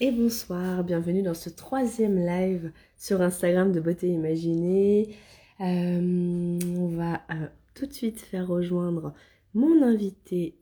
et 0.00 0.10
bonsoir, 0.10 0.82
bienvenue 0.82 1.22
dans 1.22 1.34
ce 1.34 1.48
troisième 1.48 2.18
live 2.18 2.72
sur 2.98 3.22
Instagram 3.22 3.70
de 3.70 3.80
Beauté 3.80 4.08
Imaginée. 4.08 5.14
Euh, 5.60 6.58
on 6.78 6.88
va 6.88 7.20
euh, 7.30 7.46
tout 7.74 7.86
de 7.86 7.92
suite 7.92 8.20
faire 8.20 8.48
rejoindre 8.48 9.12
mon 9.54 9.82
invité, 9.82 10.56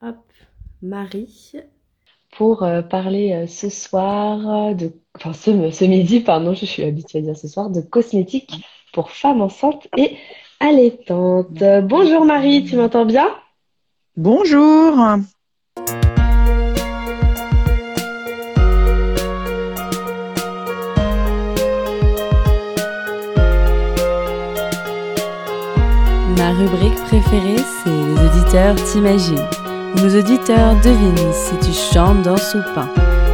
hop, 0.00 0.16
Marie, 0.80 1.52
pour 2.36 2.62
euh, 2.62 2.80
parler 2.80 3.46
ce 3.46 3.68
soir, 3.68 4.74
de, 4.74 4.92
enfin 5.14 5.34
ce, 5.34 5.70
ce, 5.70 5.84
midi, 5.84 6.20
pardon, 6.20 6.54
je 6.54 6.64
suis 6.64 6.82
habituée 6.82 7.18
à 7.18 7.22
dire 7.22 7.36
ce 7.36 7.48
soir, 7.48 7.68
de 7.68 7.82
cosmétiques 7.82 8.64
pour 8.94 9.10
femmes 9.10 9.42
enceintes 9.42 9.88
et 9.98 10.16
allaitantes. 10.58 11.62
Bonjour 11.82 12.24
Marie, 12.24 12.64
tu 12.64 12.76
m'entends 12.76 13.04
bien? 13.04 13.28
Bonjour 14.16 15.18
rubrique 26.54 27.00
préférée, 27.06 27.56
c'est 27.56 27.90
Les 27.90 28.26
auditeurs 28.26 28.74
t'imaginent, 28.76 29.48
nos 29.96 30.18
auditeurs 30.18 30.74
devinent 30.76 31.32
si 31.32 31.56
tu 31.58 31.72
chantes, 31.72 32.22
dans 32.22 32.34
ou 32.34 32.74
pas, 32.74 32.88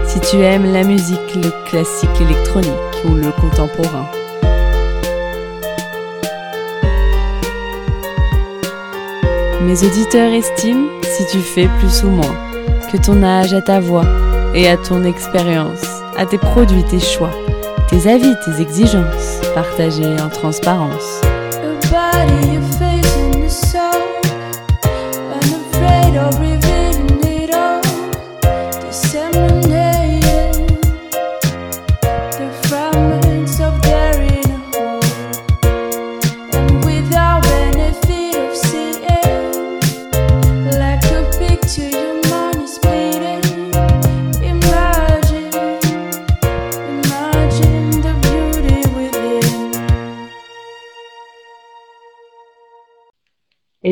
si 0.07 0.21
tu 0.21 0.37
aimes 0.37 0.73
la 0.73 0.83
musique, 0.83 1.35
le 1.35 1.51
classique, 1.69 2.11
l'électronique 2.19 2.71
ou 3.05 3.15
le 3.15 3.31
contemporain. 3.33 4.07
Mes 9.63 9.85
auditeurs 9.85 10.33
estiment 10.33 10.89
si 11.03 11.27
tu 11.27 11.39
fais 11.39 11.69
plus 11.79 12.03
ou 12.05 12.11
moins, 12.11 12.37
que 12.91 12.97
ton 12.97 13.23
âge 13.23 13.53
à 13.53 13.61
ta 13.61 13.81
voix 13.81 14.07
et 14.55 14.69
à 14.69 14.77
ton 14.77 15.05
expérience, 15.05 15.85
à 16.17 16.27
tes 16.27 16.39
produits, 16.39 16.85
tes 16.85 17.01
choix, 17.01 17.31
tes 17.89 18.11
avis, 18.11 18.35
tes 18.45 18.61
exigences, 18.61 19.41
partagés 19.55 20.17
en 20.21 20.29
transparence. 20.29 21.21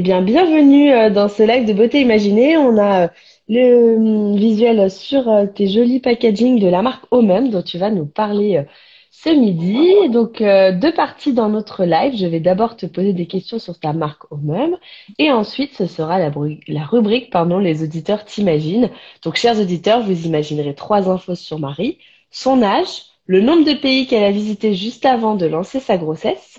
Bien, 0.08 0.22
bienvenue 0.22 0.90
euh, 0.90 1.10
dans 1.10 1.28
ce 1.28 1.42
live 1.42 1.66
de 1.66 1.74
beauté 1.74 2.00
imaginée. 2.00 2.56
On 2.56 2.78
a 2.78 3.04
euh, 3.04 3.08
le 3.50 3.96
hum, 3.96 4.36
visuel 4.36 4.90
sur 4.90 5.28
euh, 5.28 5.44
tes 5.44 5.68
jolis 5.68 6.00
packaging 6.00 6.58
de 6.58 6.66
la 6.66 6.80
marque 6.80 7.04
Omem 7.10 7.50
dont 7.50 7.60
tu 7.60 7.76
vas 7.76 7.90
nous 7.90 8.06
parler 8.06 8.64
ce 9.10 9.28
midi. 9.28 10.08
Donc, 10.08 10.38
deux 10.38 10.94
parties 10.94 11.34
dans 11.34 11.50
notre 11.50 11.84
live. 11.84 12.16
Je 12.16 12.26
vais 12.26 12.40
d'abord 12.40 12.76
te 12.76 12.86
poser 12.86 13.12
des 13.12 13.26
questions 13.26 13.58
sur 13.58 13.78
ta 13.78 13.92
marque 13.92 14.22
Omem 14.32 14.78
et 15.18 15.30
ensuite 15.30 15.74
ce 15.74 15.84
sera 15.84 16.18
la, 16.18 16.32
la 16.68 16.84
rubrique 16.84 17.28
pardon, 17.30 17.58
les 17.58 17.82
auditeurs 17.82 18.24
t'imaginent. 18.24 18.88
Donc, 19.22 19.36
chers 19.36 19.60
auditeurs, 19.60 20.02
vous 20.02 20.24
imaginerez 20.26 20.74
trois 20.74 21.10
infos 21.10 21.34
sur 21.34 21.58
Marie, 21.58 21.98
son 22.30 22.62
âge, 22.62 23.02
le 23.26 23.42
nombre 23.42 23.64
de 23.66 23.74
pays 23.74 24.06
qu'elle 24.06 24.24
a 24.24 24.30
visité 24.30 24.74
juste 24.74 25.04
avant 25.04 25.34
de 25.34 25.44
lancer 25.44 25.80
sa 25.80 25.98
grossesse 25.98 26.58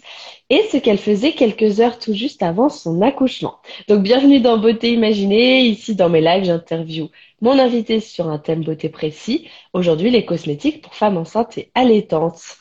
et 0.49 0.63
ce 0.71 0.77
qu'elle 0.77 0.97
faisait 0.97 1.33
quelques 1.33 1.79
heures 1.79 1.99
tout 1.99 2.13
juste 2.13 2.41
avant 2.41 2.69
son 2.69 3.01
accouchement. 3.01 3.59
Donc 3.87 4.01
bienvenue 4.01 4.39
dans 4.39 4.57
Beauté 4.57 4.91
Imaginée. 4.91 5.61
Ici 5.61 5.95
dans 5.95 6.09
mes 6.09 6.21
lives, 6.21 6.45
j'interview 6.45 7.09
mon 7.41 7.57
invité 7.57 7.99
sur 7.99 8.27
un 8.29 8.37
thème 8.37 8.63
beauté 8.63 8.89
précis. 8.89 9.47
Aujourd'hui, 9.73 10.09
les 10.09 10.25
cosmétiques 10.25 10.81
pour 10.81 10.95
femmes 10.95 11.17
enceintes 11.17 11.57
et 11.57 11.71
allaitantes. 11.75 12.57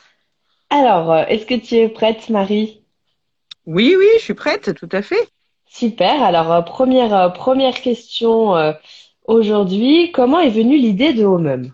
Alors, 0.71 1.13
euh, 1.13 1.25
est-ce 1.29 1.47
que 1.47 1.55
tu 1.55 1.77
es 1.77 1.89
prête, 1.89 2.29
Marie? 2.29 2.83
Oui, 3.67 3.95
oui, 3.99 4.07
je 4.19 4.23
suis 4.23 4.35
prête, 4.35 4.75
tout 4.75 4.89
à 4.93 5.03
fait. 5.03 5.29
Super. 5.67 6.23
Alors, 6.23 6.53
euh, 6.53 6.63
première, 6.63 7.15
euh, 7.15 7.29
première 7.29 7.81
question 7.81 8.55
aujourd'hui. 9.25 10.13
Comment 10.13 10.41
est 10.41 10.51
venue 10.51 10.77
l'idée 10.77 11.13
de 11.13 11.25
Homem 11.25 11.73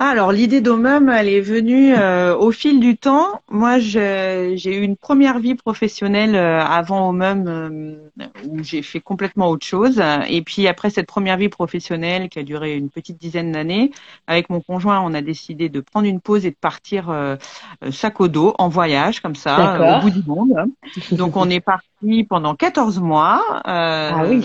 ah, 0.00 0.10
alors 0.10 0.30
l'idée 0.30 0.60
d'Omum, 0.60 1.08
elle 1.08 1.28
est 1.28 1.40
venue 1.40 1.92
euh, 1.92 2.36
au 2.36 2.52
fil 2.52 2.78
du 2.78 2.96
temps. 2.96 3.42
Moi, 3.50 3.80
j'ai 3.80 4.54
eu 4.64 4.80
une 4.80 4.96
première 4.96 5.40
vie 5.40 5.56
professionnelle 5.56 6.36
euh, 6.36 6.64
avant 6.64 7.08
Omum 7.10 7.44
euh, 7.48 8.26
où 8.46 8.62
j'ai 8.62 8.82
fait 8.82 9.00
complètement 9.00 9.48
autre 9.48 9.66
chose. 9.66 10.00
Et 10.28 10.42
puis 10.42 10.68
après 10.68 10.90
cette 10.90 11.08
première 11.08 11.36
vie 11.36 11.48
professionnelle 11.48 12.28
qui 12.28 12.38
a 12.38 12.44
duré 12.44 12.76
une 12.76 12.90
petite 12.90 13.18
dizaine 13.18 13.50
d'années, 13.50 13.90
avec 14.28 14.50
mon 14.50 14.60
conjoint, 14.60 15.00
on 15.00 15.14
a 15.14 15.20
décidé 15.20 15.68
de 15.68 15.80
prendre 15.80 16.06
une 16.06 16.20
pause 16.20 16.46
et 16.46 16.50
de 16.50 16.56
partir 16.56 17.12
sac 17.90 18.20
au 18.20 18.28
dos 18.28 18.54
en 18.58 18.68
voyage 18.68 19.18
comme 19.18 19.34
ça 19.34 19.98
au 19.98 20.02
bout 20.02 20.10
du 20.10 20.22
monde. 20.28 20.54
Donc 21.10 21.36
on 21.36 21.50
est 21.50 21.60
parti 21.60 22.22
pendant 22.22 22.54
14 22.54 23.00
mois. 23.00 23.42
ah 23.64 24.22
oui. 24.28 24.44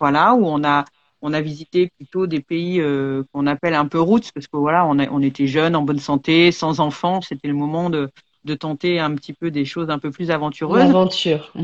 Voilà 0.00 0.34
où 0.34 0.46
on 0.46 0.64
a 0.64 0.84
on 1.22 1.32
a 1.32 1.40
visité 1.40 1.90
plutôt 1.96 2.26
des 2.26 2.40
pays 2.40 2.80
euh, 2.80 3.24
qu'on 3.32 3.46
appelle 3.46 3.74
un 3.74 3.86
peu 3.86 4.00
roots 4.00 4.30
parce 4.34 4.46
que 4.46 4.56
voilà, 4.56 4.86
on, 4.86 4.98
on 4.98 5.22
était 5.22 5.46
jeunes, 5.46 5.76
en 5.76 5.82
bonne 5.82 5.98
santé, 5.98 6.52
sans 6.52 6.80
enfants. 6.80 7.20
C'était 7.20 7.48
le 7.48 7.54
moment 7.54 7.90
de, 7.90 8.10
de 8.44 8.54
tenter 8.54 8.98
un 8.98 9.14
petit 9.14 9.32
peu 9.32 9.50
des 9.50 9.64
choses 9.64 9.90
un 9.90 9.98
peu 9.98 10.10
plus 10.10 10.30
aventureuses. 10.30 10.84
L'aventure. 10.84 11.52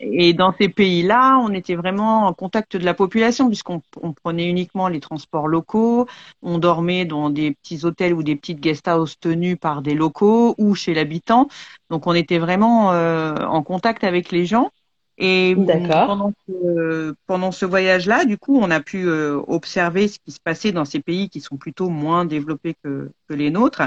Et 0.00 0.32
dans 0.32 0.52
ces 0.60 0.68
pays-là, 0.68 1.38
on 1.40 1.52
était 1.52 1.76
vraiment 1.76 2.26
en 2.26 2.32
contact 2.32 2.76
de 2.76 2.84
la 2.84 2.92
population 2.94 3.46
puisqu'on 3.46 3.82
on 4.02 4.12
prenait 4.12 4.48
uniquement 4.48 4.88
les 4.88 4.98
transports 4.98 5.46
locaux, 5.46 6.06
on 6.42 6.58
dormait 6.58 7.04
dans 7.04 7.30
des 7.30 7.52
petits 7.52 7.84
hôtels 7.84 8.12
ou 8.12 8.24
des 8.24 8.34
petites 8.34 8.58
guest 8.58 8.88
houses 8.88 9.18
tenues 9.20 9.56
par 9.56 9.80
des 9.80 9.94
locaux 9.94 10.56
ou 10.58 10.74
chez 10.74 10.92
l'habitant. 10.92 11.46
Donc 11.88 12.08
on 12.08 12.14
était 12.14 12.38
vraiment 12.38 12.92
euh, 12.92 13.36
en 13.36 13.62
contact 13.62 14.02
avec 14.02 14.32
les 14.32 14.44
gens. 14.44 14.70
Et 15.18 15.54
pendant 15.54 16.32
ce, 16.48 17.14
pendant 17.26 17.52
ce 17.52 17.66
voyage-là, 17.66 18.24
du 18.24 18.38
coup, 18.38 18.58
on 18.58 18.70
a 18.70 18.80
pu 18.80 19.06
euh, 19.06 19.40
observer 19.46 20.08
ce 20.08 20.18
qui 20.18 20.32
se 20.32 20.40
passait 20.40 20.72
dans 20.72 20.86
ces 20.86 21.00
pays 21.00 21.28
qui 21.28 21.40
sont 21.40 21.56
plutôt 21.56 21.90
moins 21.90 22.24
développés 22.24 22.74
que, 22.82 23.10
que 23.28 23.34
les 23.34 23.50
nôtres. 23.50 23.82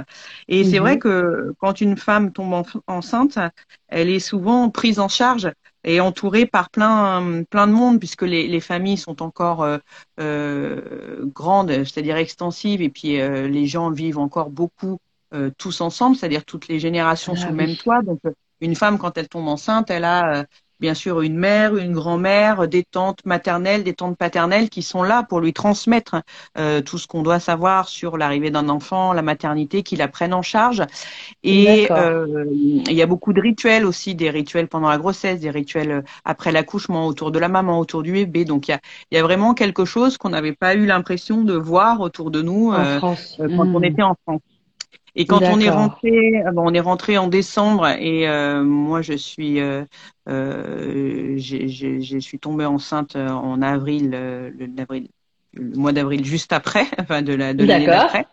Et 0.48 0.64
c'est 0.64 0.80
vrai 0.80 0.94
mhm. 0.96 1.00
que 1.00 1.54
quand 1.60 1.82
une 1.82 1.98
femme 1.98 2.32
tombe 2.32 2.64
enceinte, 2.88 3.40
elle 3.88 4.10
est 4.10 4.20
souvent 4.20 4.70
prise 4.70 5.00
en 5.00 5.08
charge 5.08 5.52
et 5.84 6.00
entourée 6.00 6.46
par 6.46 6.70
plein, 6.70 7.44
plein 7.50 7.68
de 7.68 7.72
monde, 7.74 8.00
puisque 8.00 8.24
les, 8.24 8.48
les 8.48 8.60
familles 8.60 8.98
sont 8.98 9.22
encore 9.22 9.64
euh, 9.64 9.78
euh 10.20 11.26
grandes, 11.26 11.72
c'est-à-dire 11.72 12.18
extensives, 12.18 12.82
et 12.82 12.90
puis 12.90 13.20
euh, 13.20 13.48
les 13.48 13.66
gens 13.66 13.90
vivent 13.90 14.20
encore 14.20 14.50
beaucoup 14.50 15.00
tous 15.58 15.82
ensemble, 15.82 16.16
c'est-à-dire 16.16 16.46
toutes 16.46 16.70
les 16.70 16.80
générations 16.80 17.34
ah 17.36 17.40
sous 17.42 17.48
le 17.50 17.56
même 17.56 17.76
toit. 17.76 18.02
Donc, 18.04 18.22
une 18.62 18.74
femme, 18.74 18.98
quand 18.98 19.18
elle 19.18 19.28
tombe 19.28 19.50
enceinte, 19.50 19.92
elle 19.92 20.06
a 20.06 20.46
bien 20.86 20.94
sûr 20.94 21.22
une 21.22 21.36
mère, 21.36 21.76
une 21.78 21.94
grand-mère, 21.94 22.68
des 22.68 22.84
tantes 22.84 23.26
maternelles, 23.26 23.84
des 23.84 23.96
tantes 23.96 24.20
paternelles 24.20 24.70
qui 24.70 24.84
sont 24.84 25.02
là 25.02 25.24
pour 25.24 25.40
lui 25.40 25.52
transmettre 25.52 26.22
euh, 26.60 26.82
tout 26.82 27.00
ce 27.00 27.08
qu'on 27.08 27.24
doit 27.24 27.40
savoir 27.40 27.90
sur 27.90 28.18
l'arrivée 28.18 28.52
d'un 28.52 28.70
enfant, 28.70 29.12
la 29.12 29.24
maternité, 29.24 29.82
qui 29.82 29.96
la 29.96 30.08
prennent 30.08 30.36
en 30.36 30.44
charge. 30.44 30.84
Et 31.42 31.88
euh, 31.90 32.46
il 32.52 32.94
y 32.94 33.02
a 33.02 33.08
beaucoup 33.08 33.34
de 33.34 33.42
rituels 33.42 33.84
aussi, 33.84 34.14
des 34.14 34.30
rituels 34.30 34.68
pendant 34.68 34.90
la 34.90 35.00
grossesse, 35.00 35.40
des 35.40 35.50
rituels 35.50 35.92
euh, 35.92 36.02
après 36.24 36.52
l'accouchement, 36.52 37.08
autour 37.08 37.32
de 37.32 37.40
la 37.40 37.50
maman, 37.50 37.80
autour 37.80 38.04
du 38.04 38.12
bébé. 38.12 38.46
Donc 38.46 38.68
il 38.68 38.72
y 38.72 38.74
a, 38.76 38.80
y 39.12 39.18
a, 39.18 39.24
vraiment 39.24 39.56
quelque 39.56 39.86
chose 39.86 40.20
qu'on 40.20 40.30
n'avait 40.30 40.54
pas 40.54 40.76
eu 40.76 40.86
l'impression 40.86 41.42
de 41.42 41.56
voir 41.56 42.00
autour 42.00 42.30
de 42.30 42.44
nous 42.44 42.74
quand 43.02 43.18
on 43.40 43.80
hmm. 43.80 43.84
était 43.86 44.04
en 44.04 44.16
France. 44.24 44.42
Et 45.16 45.26
quand 45.26 45.42
on 45.42 45.60
est 45.60 45.70
rentré, 45.70 46.44
ah 46.46 46.52
on 46.56 46.74
est 46.74 46.80
rentré 46.82 47.18
en 47.18 47.28
décembre 47.28 47.88
et 47.88 48.28
euh, 48.28 48.64
moi 48.64 49.02
je 49.02 49.14
suis, 49.14 49.62
euh, 49.62 49.86
euh, 50.28 51.36
je 51.38 52.18
suis 52.20 52.38
tombée 52.38 52.66
enceinte 52.66 53.16
en 53.16 53.62
avril, 53.62 54.10
le, 54.12 54.54
le 55.54 55.78
mois 55.78 55.94
d'avril 55.94 56.26
juste 56.26 56.52
après, 56.52 56.86
enfin 57.00 57.22
de 57.22 57.34
la 57.34 57.54
de 57.54 57.64
l'année 57.64 57.86
d'après. 57.86 58.28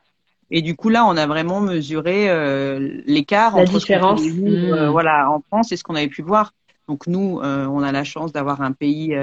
Et 0.50 0.60
du 0.60 0.74
coup 0.74 0.88
là, 0.88 1.06
on 1.06 1.16
a 1.16 1.26
vraiment 1.26 1.60
mesuré 1.60 2.26
l'écart 3.06 3.56
entre 3.56 3.78
différence. 3.78 4.20
ce 4.20 4.28
qu'on 4.28 4.76
mmh. 4.76 4.88
voilà, 4.88 5.30
en 5.30 5.40
France 5.40 5.70
et 5.70 5.76
ce 5.76 5.84
qu'on 5.84 5.94
avait 5.94 6.08
pu 6.08 6.22
voir. 6.22 6.52
Donc 6.88 7.06
nous, 7.06 7.40
on 7.42 7.82
a 7.82 7.92
la 7.92 8.04
chance 8.04 8.32
d'avoir 8.32 8.60
un 8.60 8.72
pays 8.72 9.16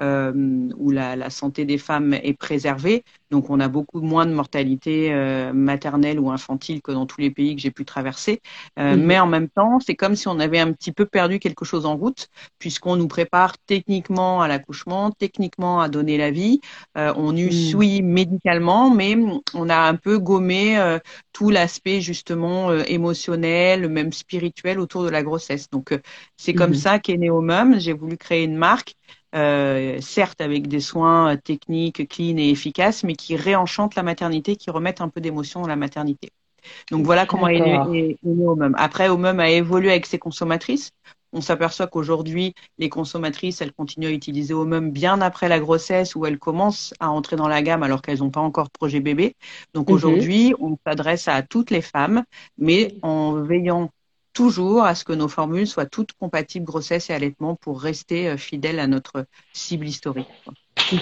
euh, 0.00 0.68
où 0.76 0.90
la, 0.90 1.16
la, 1.16 1.30
santé 1.30 1.64
des 1.64 1.78
femmes 1.78 2.14
est 2.14 2.36
préservée. 2.38 3.04
Donc, 3.30 3.50
on 3.50 3.58
a 3.58 3.68
beaucoup 3.68 4.00
moins 4.00 4.24
de 4.24 4.32
mortalité 4.32 5.12
euh, 5.12 5.52
maternelle 5.52 6.20
ou 6.20 6.30
infantile 6.30 6.80
que 6.80 6.92
dans 6.92 7.06
tous 7.06 7.20
les 7.20 7.30
pays 7.30 7.56
que 7.56 7.62
j'ai 7.62 7.70
pu 7.70 7.84
traverser. 7.84 8.40
Euh, 8.78 8.96
mhm. 8.96 9.02
Mais 9.04 9.18
en 9.18 9.26
même 9.26 9.48
temps, 9.48 9.80
c'est 9.80 9.94
comme 9.94 10.14
si 10.14 10.28
on 10.28 10.38
avait 10.38 10.60
un 10.60 10.72
petit 10.72 10.92
peu 10.92 11.06
perdu 11.06 11.38
quelque 11.38 11.64
chose 11.64 11.86
en 11.86 11.96
route, 11.96 12.28
puisqu'on 12.58 12.96
nous 12.96 13.08
prépare 13.08 13.58
techniquement 13.58 14.42
à 14.42 14.48
l'accouchement, 14.48 15.10
techniquement 15.10 15.80
à 15.80 15.88
donner 15.88 16.18
la 16.18 16.30
vie. 16.30 16.60
Euh, 16.96 17.12
on 17.16 17.32
nous 17.32 17.46
mhm. 17.46 17.50
suit 17.50 18.02
médicalement, 18.02 18.90
mais 18.90 19.16
on 19.54 19.68
a 19.68 19.78
un 19.78 19.96
peu 19.96 20.18
gommé 20.18 20.78
euh, 20.78 20.98
tout 21.32 21.50
l'aspect 21.50 22.00
justement 22.00 22.72
émotionnel, 22.72 23.88
même 23.88 24.12
spirituel 24.12 24.78
autour 24.78 25.04
de 25.04 25.10
la 25.10 25.22
grossesse. 25.22 25.68
Donc, 25.70 25.98
c'est 26.36 26.54
comme 26.54 26.70
mhm. 26.70 26.76
ça 26.76 26.98
qu'est 27.00 27.16
Neomum. 27.16 27.80
J'ai 27.80 27.92
voulu 27.92 28.16
créer 28.16 28.44
une 28.44 28.56
marque 28.56 28.94
euh, 29.36 30.00
certes 30.00 30.40
avec 30.40 30.66
des 30.66 30.80
soins 30.80 31.36
techniques, 31.36 32.08
clean 32.08 32.36
et 32.38 32.50
efficaces, 32.50 33.04
mais 33.04 33.14
qui 33.14 33.36
réenchantent 33.36 33.94
la 33.94 34.02
maternité, 34.02 34.56
qui 34.56 34.70
remettent 34.70 35.00
un 35.00 35.08
peu 35.08 35.20
d'émotion 35.20 35.60
dans 35.60 35.68
la 35.68 35.76
maternité. 35.76 36.30
Donc 36.90 37.04
voilà 37.04 37.26
comment 37.26 37.48
est 37.48 37.60
né, 37.60 38.16
Omum. 38.24 38.74
Après, 38.76 39.08
Omum 39.08 39.38
a 39.40 39.50
évolué 39.50 39.90
avec 39.90 40.06
ses 40.06 40.18
consommatrices. 40.18 40.90
On 41.32 41.40
s'aperçoit 41.40 41.86
qu'aujourd'hui, 41.86 42.54
les 42.78 42.88
consommatrices, 42.88 43.60
elles 43.60 43.72
continuent 43.72 44.06
à 44.06 44.12
utiliser 44.12 44.54
Omum 44.54 44.90
bien 44.90 45.20
après 45.20 45.48
la 45.48 45.60
grossesse 45.60 46.14
où 46.14 46.24
elles 46.24 46.38
commencent 46.38 46.94
à 46.98 47.10
entrer 47.10 47.36
dans 47.36 47.48
la 47.48 47.62
gamme 47.62 47.82
alors 47.82 48.00
qu'elles 48.00 48.20
n'ont 48.20 48.30
pas 48.30 48.40
encore 48.40 48.66
de 48.66 48.72
projet 48.72 49.00
bébé. 49.00 49.34
Donc 49.74 49.88
mhm. 49.88 49.94
aujourd'hui, 49.94 50.54
on 50.60 50.78
s'adresse 50.86 51.28
à 51.28 51.42
toutes 51.42 51.70
les 51.70 51.82
femmes, 51.82 52.24
mais 52.58 52.94
en 53.02 53.42
veillant 53.42 53.90
toujours 54.36 54.84
à 54.84 54.94
ce 54.94 55.02
que 55.02 55.14
nos 55.14 55.28
formules 55.28 55.66
soient 55.66 55.86
toutes 55.86 56.12
compatibles 56.12 56.66
grossesse 56.66 57.08
et 57.08 57.14
allaitement 57.14 57.54
pour 57.54 57.80
rester 57.80 58.28
euh, 58.28 58.36
fidèles 58.36 58.78
à 58.78 58.86
notre 58.86 59.24
cible 59.54 59.86
historique. 59.86 60.28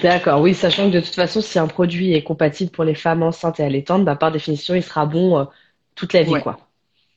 D'accord, 0.01 0.39
oui, 0.39 0.53
sachant 0.53 0.89
que 0.89 0.95
de 0.95 1.01
toute 1.01 1.13
façon, 1.13 1.41
si 1.41 1.59
un 1.59 1.67
produit 1.67 2.13
est 2.13 2.23
compatible 2.23 2.71
pour 2.71 2.85
les 2.85 2.95
femmes 2.95 3.23
enceintes 3.23 3.59
et 3.59 3.63
allaitantes, 3.63 4.05
bah, 4.05 4.15
par 4.15 4.31
définition, 4.31 4.73
il 4.73 4.81
sera 4.81 5.05
bon 5.05 5.37
euh, 5.37 5.43
toute 5.95 6.13
la 6.13 6.23
vie, 6.23 6.39
quoi. 6.41 6.57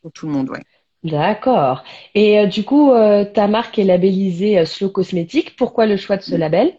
Pour 0.02 0.10
tout 0.10 0.26
le 0.26 0.32
monde, 0.32 0.50
oui. 0.50 0.58
D'accord. 1.04 1.84
Et 2.16 2.40
euh, 2.40 2.46
du 2.46 2.64
coup, 2.64 2.92
ta 3.32 3.46
marque 3.46 3.78
est 3.78 3.84
labellisée 3.84 4.66
Slow 4.66 4.90
Cosmétique. 4.90 5.54
Pourquoi 5.54 5.86
le 5.86 5.96
choix 5.96 6.16
de 6.16 6.22
ce 6.22 6.34
label? 6.34 6.72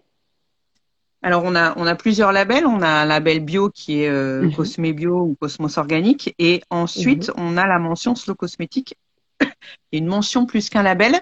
Alors 1.21 1.43
on 1.45 1.55
a 1.55 1.73
on 1.77 1.85
a 1.85 1.95
plusieurs 1.95 2.31
labels. 2.33 2.65
On 2.65 2.81
a 2.81 2.87
un 2.87 3.05
label 3.05 3.39
bio 3.39 3.69
qui 3.69 4.03
est 4.03 4.11
mhm. 4.11 4.53
Cosme 4.53 4.91
Bio 4.91 5.21
ou 5.21 5.35
Cosmos 5.39 5.77
Organique, 5.77 6.35
et 6.39 6.61
ensuite 6.69 7.29
mhm. 7.29 7.35
on 7.37 7.57
a 7.57 7.65
la 7.65 7.79
mention 7.79 8.15
Slow 8.15 8.35
Cosmétique 8.35 8.95
une 9.91 10.05
mention 10.05 10.45
plus 10.45 10.69
qu'un 10.69 10.83
label. 10.83 11.15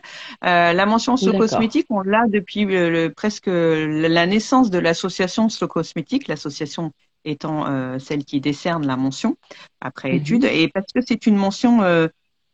Euh, 0.43 0.73
la 0.73 0.85
mention 0.85 1.17
Slow 1.17 1.37
Cosmétique, 1.37 1.87
on 1.89 2.01
l'a 2.01 2.25
depuis 2.27 2.65
le, 2.65 3.09
presque 3.09 3.47
la 3.47 4.25
naissance 4.25 4.69
de 4.69 4.79
l'association 4.79 5.49
Slow 5.49 5.67
Cosmétique, 5.67 6.27
l'association 6.27 6.91
étant 7.25 7.67
euh, 7.67 7.99
celle 7.99 8.23
qui 8.23 8.39
décerne 8.39 8.85
la 8.85 8.95
mention 8.95 9.37
après 9.81 10.09
mhm. 10.09 10.15
étude, 10.17 10.43
et 10.45 10.69
parce 10.69 10.91
que 10.93 11.01
c'est 11.05 11.27
une 11.27 11.35
mention 11.35 11.81
euh, 11.83 12.07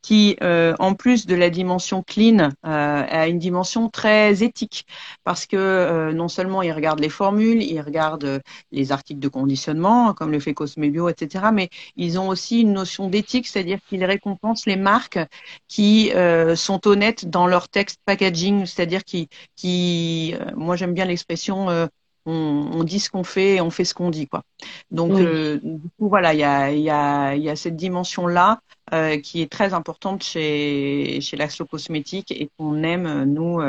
qui, 0.04 0.38
euh, 0.44 0.76
en 0.80 0.94
plus 0.96 1.26
de 1.26 1.34
la 1.34 1.50
dimension 1.50 2.04
clean, 2.04 2.40
euh, 2.40 2.50
a 2.64 3.28
une 3.28 3.40
dimension 3.40 3.90
très 3.90 4.44
éthique, 4.44 4.86
parce 5.24 5.46
que 5.48 5.56
euh, 5.58 6.12
non 6.14 6.28
seulement 6.28 6.62
ils 6.62 6.74
regardent 6.74 7.00
les 7.00 7.10
formules, 7.10 7.64
ils 7.64 7.82
regardent 7.82 8.42
les 8.72 8.92
articles 8.92 9.22
de 9.22 9.30
conditionnement, 9.30 10.14
comme 10.14 10.32
le 10.32 10.40
fait 10.40 10.54
Cosmebio, 10.54 11.10
etc., 11.10 11.46
mais 11.54 11.70
ils 11.96 12.20
ont 12.20 12.28
aussi 12.28 12.62
une 12.62 12.74
notion 12.74 13.10
d'éthique, 13.10 13.48
c'est-à-dire 13.48 13.80
qu'ils 13.88 14.04
récompensent 14.06 14.66
les 14.68 14.76
marques 14.76 15.20
qui 15.68 16.12
sont 16.56 16.88
honnêtes 16.88 17.30
dans 17.30 17.48
leur 17.48 17.70
texte 17.70 18.00
packaging, 18.06 18.66
c'est-à-dire 18.66 19.04
qui, 19.06 19.30
qui 19.56 20.36
moi 20.56 20.76
j'aime 20.76 20.94
bien 20.94 21.06
l'expression 21.06 21.88
on, 22.26 22.84
dit 22.84 23.00
ce 23.00 23.10
qu'on 23.10 23.24
fait 23.24 23.56
et 23.56 23.62
on 23.62 23.70
fait 23.70 23.86
ce 23.86 23.94
qu'on 23.94 24.10
dit 24.10 24.28
quoi. 24.28 24.44
Donc 24.92 25.12
euh, 25.14 25.60
du 25.62 25.90
coup 25.98 26.10
voilà, 26.10 26.34
il 26.34 26.40
y 26.40 26.44
a, 26.44 26.72
y, 26.72 26.90
a, 26.90 27.36
y 27.36 27.50
a 27.50 27.56
cette 27.56 27.76
dimension 27.76 28.28
là 28.28 28.60
euh, 28.94 29.20
qui 29.20 29.42
est 29.42 29.52
très 29.52 29.74
importante 29.74 30.24
chez 30.24 31.20
chez 31.22 31.38
l'Axlo 31.38 31.66
Cosmétique 31.66 32.32
et 32.32 32.50
qu'on 32.58 32.84
aime 32.84 33.24
nous 33.26 33.62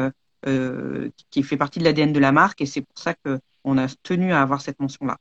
euh, 0.47 1.11
qui 1.31 1.43
fait 1.43 1.57
partie 1.57 1.79
de 1.79 1.85
l'ADN 1.85 2.13
de 2.13 2.21
la 2.21 2.33
marque 2.33 2.61
et 2.61 2.67
c'est 2.67 2.83
pour 2.83 2.99
ça 2.99 3.15
que 3.15 3.41
on 3.65 3.79
a 3.79 3.87
tenu 4.03 4.33
à 4.33 4.43
avoir 4.43 4.61
cette 4.61 4.81
mention 4.81 5.07
là. 5.07 5.17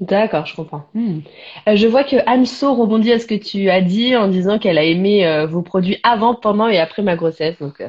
D'accord, 0.00 0.46
je 0.46 0.56
comprends. 0.56 0.86
Hmm. 0.94 1.20
je 1.66 1.86
vois 1.86 2.02
que 2.02 2.16
Anso 2.26 2.74
rebondit 2.74 3.12
à 3.12 3.18
ce 3.18 3.26
que 3.26 3.34
tu 3.34 3.68
as 3.68 3.82
dit 3.82 4.16
en 4.16 4.26
disant 4.26 4.58
qu'elle 4.58 4.78
a 4.78 4.84
aimé 4.84 5.46
vos 5.48 5.62
produits 5.62 5.98
avant, 6.02 6.34
pendant 6.34 6.66
et 6.68 6.78
après 6.78 7.02
ma 7.02 7.14
grossesse. 7.14 7.56
Donc 7.60 7.82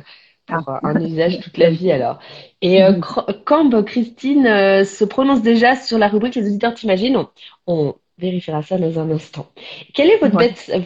pour 0.47 0.69
ah. 0.69 0.79
un 0.83 0.99
usage 1.01 1.39
toute 1.41 1.57
la 1.57 1.69
vie 1.69 1.91
alors. 1.91 2.19
Et 2.61 2.83
euh, 2.83 2.99
quand 3.45 3.83
Christine 3.83 4.45
euh, 4.45 4.83
se 4.83 5.03
prononce 5.05 5.41
déjà 5.41 5.75
sur 5.75 5.97
la 5.97 6.07
rubrique 6.07 6.35
Les 6.35 6.47
auditeurs 6.47 6.73
t'imaginent, 6.73 7.25
on, 7.67 7.95
vérifiera 8.17 8.61
ça 8.61 8.77
dans 8.77 8.99
un 8.99 9.09
instant. 9.11 9.49
Quel 9.93 10.09
est 10.09 10.17
votre, 10.17 10.37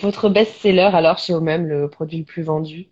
votre 0.01 0.29
best-seller 0.29 0.89
alors 0.93 1.17
chez 1.17 1.33
vous-même, 1.33 1.67
le 1.67 1.89
produit 1.89 2.19
le 2.19 2.25
plus 2.25 2.43
vendu? 2.43 2.87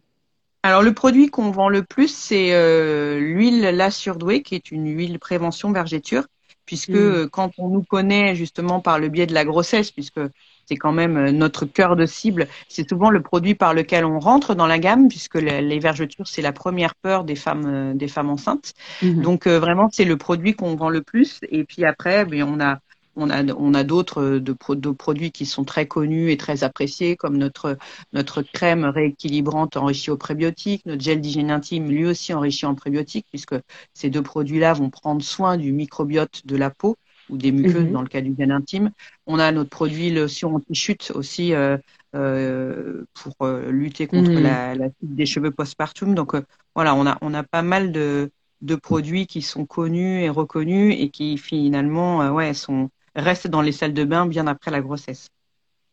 Alors 0.63 0.81
le 0.81 0.93
produit 0.93 1.29
qu'on 1.29 1.51
vend 1.51 1.69
le 1.69 1.83
plus, 1.83 2.13
c'est 2.13 2.53
euh, 2.53 3.19
l'huile 3.19 3.61
La 3.61 3.91
Surdouée, 3.91 4.41
qui 4.41 4.55
est 4.55 4.71
une 4.71 4.87
huile 4.87 5.19
prévention 5.19 5.71
vergéture, 5.71 6.25
puisque 6.65 6.89
hmm. 6.89 7.29
quand 7.29 7.51
on 7.59 7.69
nous 7.69 7.83
connaît 7.83 8.35
justement 8.35 8.81
par 8.81 8.99
le 8.99 9.09
biais 9.09 9.27
de 9.27 9.33
la 9.33 9.45
grossesse, 9.45 9.91
puisque 9.91 10.21
c'est 10.65 10.75
quand 10.75 10.91
même 10.91 11.17
euh, 11.17 11.31
notre 11.31 11.65
cœur 11.65 11.95
de 11.95 12.05
cible. 12.05 12.47
C'est 12.69 12.87
souvent 12.87 13.09
le 13.09 13.21
produit 13.21 13.55
par 13.55 13.73
lequel 13.73 14.05
on 14.05 14.19
rentre 14.19 14.55
dans 14.55 14.67
la 14.67 14.79
gamme, 14.79 15.07
puisque 15.07 15.35
les 15.35 15.79
vergetures, 15.79 16.27
c'est 16.27 16.41
la 16.41 16.51
première 16.51 16.95
peur 16.95 17.23
des 17.23 17.35
femmes, 17.35 17.65
euh, 17.65 17.93
des 17.93 18.07
femmes 18.07 18.29
enceintes. 18.29 18.73
Mhm. 19.01 19.21
Donc 19.21 19.47
euh, 19.47 19.59
vraiment, 19.59 19.89
c'est 19.91 20.05
le 20.05 20.17
produit 20.17 20.53
qu'on 20.53 20.75
vend 20.75 20.89
le 20.89 21.01
plus. 21.01 21.39
Et 21.49 21.63
puis 21.63 21.85
après, 21.85 22.25
ben, 22.25 22.43
on 22.43 22.59
a 22.59 22.79
on 23.17 23.29
a, 23.29 23.45
on 23.53 23.73
a 23.73 23.83
d'autres 23.83 24.39
de, 24.39 24.91
produits 24.91 25.31
qui 25.31 25.45
sont 25.45 25.63
très 25.63 25.87
connus 25.87 26.31
et 26.31 26.37
très 26.37 26.65
appréciés, 26.65 27.15
comme 27.15 27.37
notre, 27.37 27.77
notre 28.13 28.41
crème 28.41 28.83
rééquilibrante 28.83 29.77
enrichie 29.77 30.11
au 30.11 30.17
prébiotiques, 30.17 30.85
notre 30.85 31.01
gel 31.01 31.21
d'hygiène 31.21 31.49
intime, 31.49 31.89
lui 31.89 32.05
aussi 32.05 32.33
enrichi 32.33 32.65
en 32.65 32.75
prébiotiques, 32.75 33.27
puisque 33.29 33.55
ces 33.93 34.09
deux 34.09 34.21
produits-là 34.21 34.73
vont 34.73 34.89
prendre 34.89 35.23
soin 35.23 35.55
du 35.57 35.71
microbiote 35.71 36.45
de 36.45 36.57
la 36.57 36.69
peau 36.69 36.97
ou 37.29 37.37
des 37.37 37.51
muqueuses 37.51 37.85
mhm. 37.85 37.91
dans 37.91 38.01
le 38.01 38.07
cas 38.07 38.21
du 38.21 38.31
bien 38.31 38.49
intime. 38.49 38.91
On 39.25 39.39
a 39.39 39.51
notre 39.51 39.69
produit 39.69 40.09
lotion 40.09 40.55
anti-chute 40.55 41.11
aussi 41.15 41.53
euh, 41.53 41.77
euh, 42.15 43.05
pour 43.13 43.33
euh, 43.41 43.71
lutter 43.71 44.07
contre 44.07 44.31
mhm. 44.31 44.43
la, 44.43 44.75
la 44.75 44.87
chute 44.87 45.15
des 45.15 45.25
cheveux 45.25 45.51
postpartum. 45.51 46.15
Donc 46.15 46.33
voilà, 46.75 46.95
on 46.95 47.05
a 47.05 47.17
on 47.21 47.33
a 47.33 47.43
pas 47.43 47.61
mal 47.61 47.91
de, 47.91 48.31
de 48.61 48.75
produits 48.75 49.27
qui 49.27 49.41
sont 49.41 49.65
connus 49.65 50.21
et 50.21 50.29
reconnus 50.29 50.95
et 50.97 51.09
qui 51.09 51.37
finalement 51.37 52.29
ouais 52.31 52.53
sont 52.53 52.89
restent 53.15 53.47
dans 53.47 53.61
les 53.61 53.71
salles 53.71 53.93
de 53.93 54.03
bain 54.03 54.25
bien 54.25 54.47
après 54.47 54.71
la 54.71 54.81
grossesse. 54.81 55.29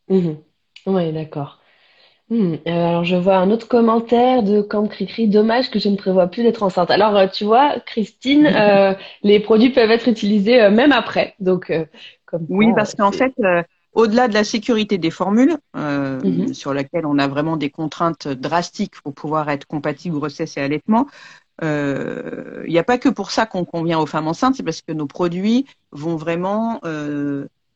Mhm. 0.09 0.37
Oui, 0.87 1.13
d'accord. 1.13 1.62
Hmm, 2.33 2.55
euh, 2.67 2.89
alors, 2.89 3.05
je 3.05 3.15
vois 3.15 3.37
un 3.37 3.51
autre 3.51 3.69
commentaire 3.69 4.43
de 4.43 4.63
Camp 4.63 4.87
Cricri. 4.89 5.29
Dommage 5.29 5.71
que 5.71 5.79
je 5.79 5.91
ne 5.91 5.97
prévois 5.97 6.29
plus 6.29 6.43
d'être 6.43 6.63
enceinte. 6.63 6.91
Alors, 6.91 7.15
euh, 7.15 7.27
tu 7.27 7.45
vois, 7.45 7.75
Christine, 7.85 8.47
euh, 8.57 8.95
les 9.23 9.39
produits 9.39 9.69
peuvent 9.69 9.91
être 9.91 10.09
utilisés 10.09 10.71
même 10.71 10.93
après. 10.93 11.35
Donc, 11.41 11.71
comme 12.25 12.47
oui, 12.49 12.69
parce 12.75 12.95
qu'en 12.95 13.13
fait, 13.13 13.35
au-delà 13.93 14.29
de 14.29 14.35
la 14.35 14.45
sécurité 14.45 14.97
des 14.97 15.11
formules, 15.11 15.59
mhm. 15.75 16.55
sur 16.55 16.73
laquelle 16.73 17.05
on 17.05 17.19
a 17.19 17.29
vraiment 17.29 17.59
des 17.59 17.69
contraintes 17.69 18.29
drastiques 18.29 18.95
pour 19.03 19.13
pouvoir 19.13 19.51
être 19.51 19.67
compatible 19.67 20.17
grossesse 20.17 20.57
et 20.57 20.63
allaitement, 20.63 21.09
il 21.61 22.65
n'y 22.67 22.79
a 22.79 22.85
pas 22.85 22.97
que 22.97 23.11
pour 23.11 23.31
ça 23.31 23.45
qu'on 23.45 23.67
convient 23.67 23.99
aux 23.99 24.07
femmes 24.07 24.29
enceintes, 24.29 24.55
c'est 24.55 24.63
parce 24.63 24.81
que 24.81 24.93
nos 24.93 25.07
produits 25.07 25.67
vont 25.91 26.17
vraiment 26.17 26.81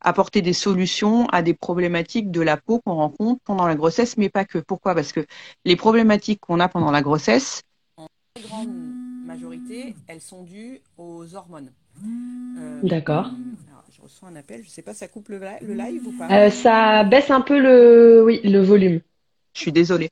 apporter 0.01 0.43
des 0.43 0.53
solutions 0.53 1.27
à 1.27 1.43
des 1.43 1.55
problématiques 1.55 2.31
de 2.31 2.41
la 2.41 2.57
peau 2.57 2.81
qu'on 2.81 2.95
rencontre 2.95 3.41
pendant 3.45 3.67
la 3.67 3.75
grossesse, 3.75 4.17
mais 4.17 4.29
pas 4.29 4.45
que. 4.45 4.59
Pourquoi? 4.59 4.95
Parce 4.95 5.13
que 5.13 5.25
les 5.65 5.77
problématiques 5.77 6.41
qu'on 6.41 6.61
a 6.61 6.69
pendant 6.69 6.91
la 6.91 7.03
grossesse, 7.03 7.63
en 7.97 8.07
très 8.35 8.45
grande 8.47 8.69
majorité, 9.25 9.95
elles 10.07 10.21
sont 10.21 10.43
dues 10.43 10.81
aux 10.97 11.35
hormones. 11.35 11.71
Euh, 12.59 12.81
D'accord. 12.83 13.31
Je 13.91 14.03
reçois 14.03 14.29
un 14.29 14.37
appel, 14.37 14.61
je 14.61 14.67
ne 14.67 14.71
sais 14.71 14.83
pas, 14.83 14.95
ça 14.95 15.09
coupe 15.09 15.29
le, 15.29 15.39
live 15.39 16.07
ou 16.07 16.13
pas? 16.13 16.29
Euh, 16.31 16.51
Ça 16.51 17.03
baisse 17.05 17.31
un 17.31 17.41
peu 17.41 17.59
le, 17.59 18.23
oui, 18.25 18.41
le 18.45 18.61
volume. 18.61 19.01
Je 19.55 19.61
suis 19.61 19.73
désolée. 19.73 20.11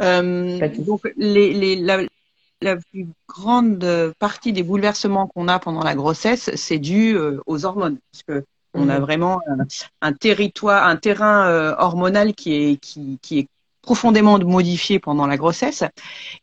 Euh, 0.00 0.58
donc, 0.78 1.02
les, 1.16 1.52
les, 1.52 1.76
la, 1.76 1.98
la 2.62 2.76
plus 2.76 3.06
grande 3.28 4.14
partie 4.18 4.54
des 4.54 4.62
bouleversements 4.62 5.26
qu'on 5.26 5.48
a 5.48 5.58
pendant 5.58 5.82
la 5.82 5.94
grossesse, 5.94 6.50
c'est 6.54 6.78
dû 6.78 7.16
aux 7.44 7.64
hormones. 7.66 7.98
Parce 8.10 8.22
que 8.22 8.46
on 8.74 8.88
a 8.88 8.98
mhm. 8.98 9.02
vraiment 9.02 9.40
un, 10.00 10.12
territoire, 10.12 10.86
un 10.86 10.96
terrain 10.96 11.46
euh, 11.48 11.74
hormonal 11.78 12.34
qui 12.34 12.54
est, 12.54 12.76
qui, 12.76 13.18
qui 13.22 13.38
est 13.40 13.48
profondément 13.86 14.38
modifié 14.40 14.98
pendant 14.98 15.26
la 15.26 15.38
grossesse. 15.38 15.84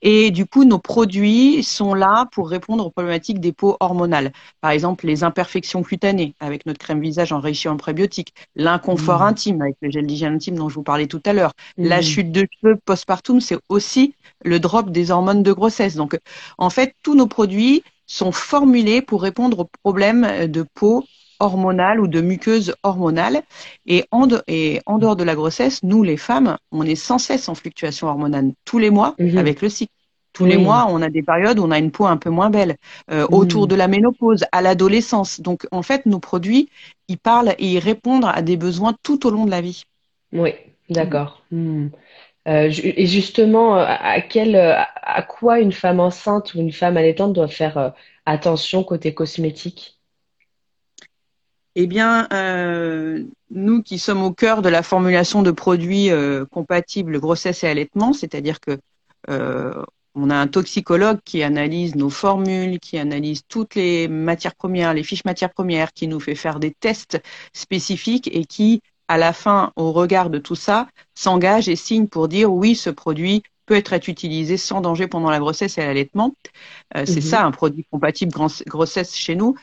Et 0.01 0.31
du 0.31 0.47
coup, 0.47 0.63
nos 0.63 0.79
produits 0.79 1.61
sont 1.61 1.93
là 1.93 2.25
pour 2.31 2.49
répondre 2.49 2.87
aux 2.87 2.89
problématiques 2.89 3.39
des 3.39 3.51
peaux 3.51 3.75
hormonales. 3.81 4.31
Par 4.61 4.71
exemple, 4.71 5.05
les 5.05 5.23
imperfections 5.23 5.83
cutanées 5.83 6.33
avec 6.39 6.65
notre 6.65 6.79
crème 6.79 7.01
visage 7.01 7.33
enrichie 7.33 7.67
en 7.67 7.77
prébiotiques, 7.77 8.33
l'inconfort 8.55 9.19
mmh. 9.19 9.27
intime 9.27 9.61
avec 9.61 9.75
le 9.81 9.91
gel 9.91 10.07
d'hygiène 10.07 10.35
intime 10.35 10.55
dont 10.55 10.69
je 10.69 10.75
vous 10.75 10.83
parlais 10.83 11.07
tout 11.07 11.21
à 11.25 11.33
l'heure, 11.33 11.51
mmh. 11.77 11.85
la 11.85 12.01
chute 12.01 12.31
de 12.31 12.47
cheveux 12.49 12.77
postpartum, 12.77 13.41
c'est 13.41 13.59
aussi 13.69 14.15
le 14.43 14.59
drop 14.59 14.89
des 14.89 15.11
hormones 15.11 15.43
de 15.43 15.51
grossesse. 15.51 15.95
Donc, 15.95 16.17
en 16.57 16.69
fait, 16.69 16.95
tous 17.03 17.13
nos 17.13 17.27
produits 17.27 17.83
sont 18.07 18.31
formulés 18.31 19.01
pour 19.01 19.21
répondre 19.21 19.59
aux 19.59 19.69
problèmes 19.83 20.47
de 20.47 20.65
peau 20.73 21.03
hormonale 21.39 21.99
ou 21.99 22.07
de 22.07 22.21
muqueuse 22.21 22.75
hormonale. 22.83 23.41
Et 23.85 24.05
en, 24.11 24.27
et 24.47 24.81
en 24.85 24.97
dehors 24.97 25.15
de 25.15 25.23
la 25.23 25.35
grossesse, 25.35 25.83
nous, 25.83 26.03
les 26.03 26.17
femmes, 26.17 26.57
on 26.71 26.83
est 26.83 26.95
sans 26.95 27.17
cesse 27.17 27.49
en 27.49 27.55
fluctuation 27.55 28.07
hormonale 28.07 28.51
tous 28.65 28.79
les 28.79 28.89
mois 28.89 29.15
mhm. 29.19 29.37
avec 29.37 29.61
le 29.61 29.69
cycle. 29.69 29.93
Tous 30.33 30.45
les 30.45 30.57
mois, 30.57 30.87
on 30.89 31.03
a 31.03 31.11
des 31.11 31.21
périodes 31.21 31.59
où 31.59 31.63
on 31.63 31.69
a 31.69 31.77
une 31.77 31.91
peau 31.91 32.07
un 32.07 32.17
peu 32.17 32.31
moins 32.31 32.49
belle, 32.49 32.77
euh, 33.11 33.21
mhm. 33.21 33.33
autour 33.35 33.67
de 33.67 33.75
la 33.75 33.87
ménopause, 33.87 34.43
à 34.51 34.63
l'adolescence. 34.63 35.39
Donc, 35.39 35.67
en 35.71 35.83
fait, 35.83 36.07
nos 36.07 36.19
produits, 36.19 36.69
ils 37.07 37.19
parlent 37.19 37.53
et 37.59 37.73
ils 37.73 37.79
répondent 37.79 38.25
à 38.25 38.41
des 38.41 38.57
besoins 38.57 38.95
tout 39.03 39.27
au 39.27 39.29
long 39.29 39.45
de 39.45 39.51
la 39.51 39.61
vie. 39.61 39.83
Oui, 40.31 40.53
d'accord. 40.89 41.43
Hmm. 41.51 41.89
Euh, 42.47 42.71
et 42.83 43.05
justement, 43.05 43.75
à, 43.75 44.21
quel, 44.21 44.55
à 44.55 45.21
quoi 45.21 45.59
une 45.59 45.71
femme 45.71 45.99
enceinte 45.99 46.55
ou 46.55 46.59
une 46.59 46.73
femme 46.73 46.97
allaitante 46.97 47.33
doit 47.33 47.47
faire 47.47 47.77
euh, 47.77 47.89
attention 48.25 48.83
côté 48.83 49.13
cosmétique? 49.13 49.99
Eh 51.75 51.87
bien, 51.87 52.27
euh, 52.33 53.23
nous 53.49 53.81
qui 53.81 53.97
sommes 53.97 54.21
au 54.23 54.31
cœur 54.31 54.61
de 54.61 54.69
la 54.69 54.83
formulation 54.83 55.41
de 55.41 55.51
produits 55.51 56.11
euh, 56.11 56.45
compatibles 56.45 57.19
grossesse 57.19 57.63
et 57.63 57.67
allaitement, 57.67 58.13
c'est-à-dire 58.13 58.59
que 58.59 58.79
euh, 59.29 59.73
on 60.13 60.29
a 60.29 60.35
un 60.35 60.47
toxicologue 60.47 61.19
qui 61.25 61.41
analyse 61.41 61.95
nos 61.95 62.11
formules, 62.11 62.79
qui 62.79 62.99
analyse 62.99 63.41
toutes 63.47 63.73
les 63.73 64.07
matières 64.07 64.53
premières, 64.53 64.93
les 64.93 65.01
fiches 65.01 65.25
matières 65.25 65.51
premières, 65.51 65.93
qui 65.93 66.07
nous 66.07 66.19
fait 66.19 66.35
faire 66.35 66.59
des 66.59 66.71
tests 66.71 67.19
spécifiques 67.53 68.29
et 68.31 68.45
qui, 68.45 68.81
à 69.07 69.17
la 69.17 69.33
fin, 69.33 69.71
au 69.75 69.91
regard 69.91 70.29
de 70.29 70.37
tout 70.37 70.55
ça, 70.55 70.87
s'engage 71.15 71.67
et 71.69 71.75
signe 71.75 72.07
pour 72.07 72.27
dire 72.27 72.53
oui, 72.53 72.75
ce 72.75 72.91
produit 72.91 73.41
peut 73.65 73.75
être 73.75 73.93
utilisé 74.07 74.57
sans 74.57 74.81
danger 74.81 75.07
pendant 75.07 75.31
la 75.31 75.39
grossesse 75.39 75.77
et 75.79 75.81
l'allaitement. 75.81 76.35
C'est 76.93 77.15
mhm. 77.15 77.21
ça 77.21 77.45
un 77.45 77.51
produit 77.51 77.85
compatible 77.89 78.31
grossesse 78.67 79.15
chez 79.15 79.35
nous 79.35 79.55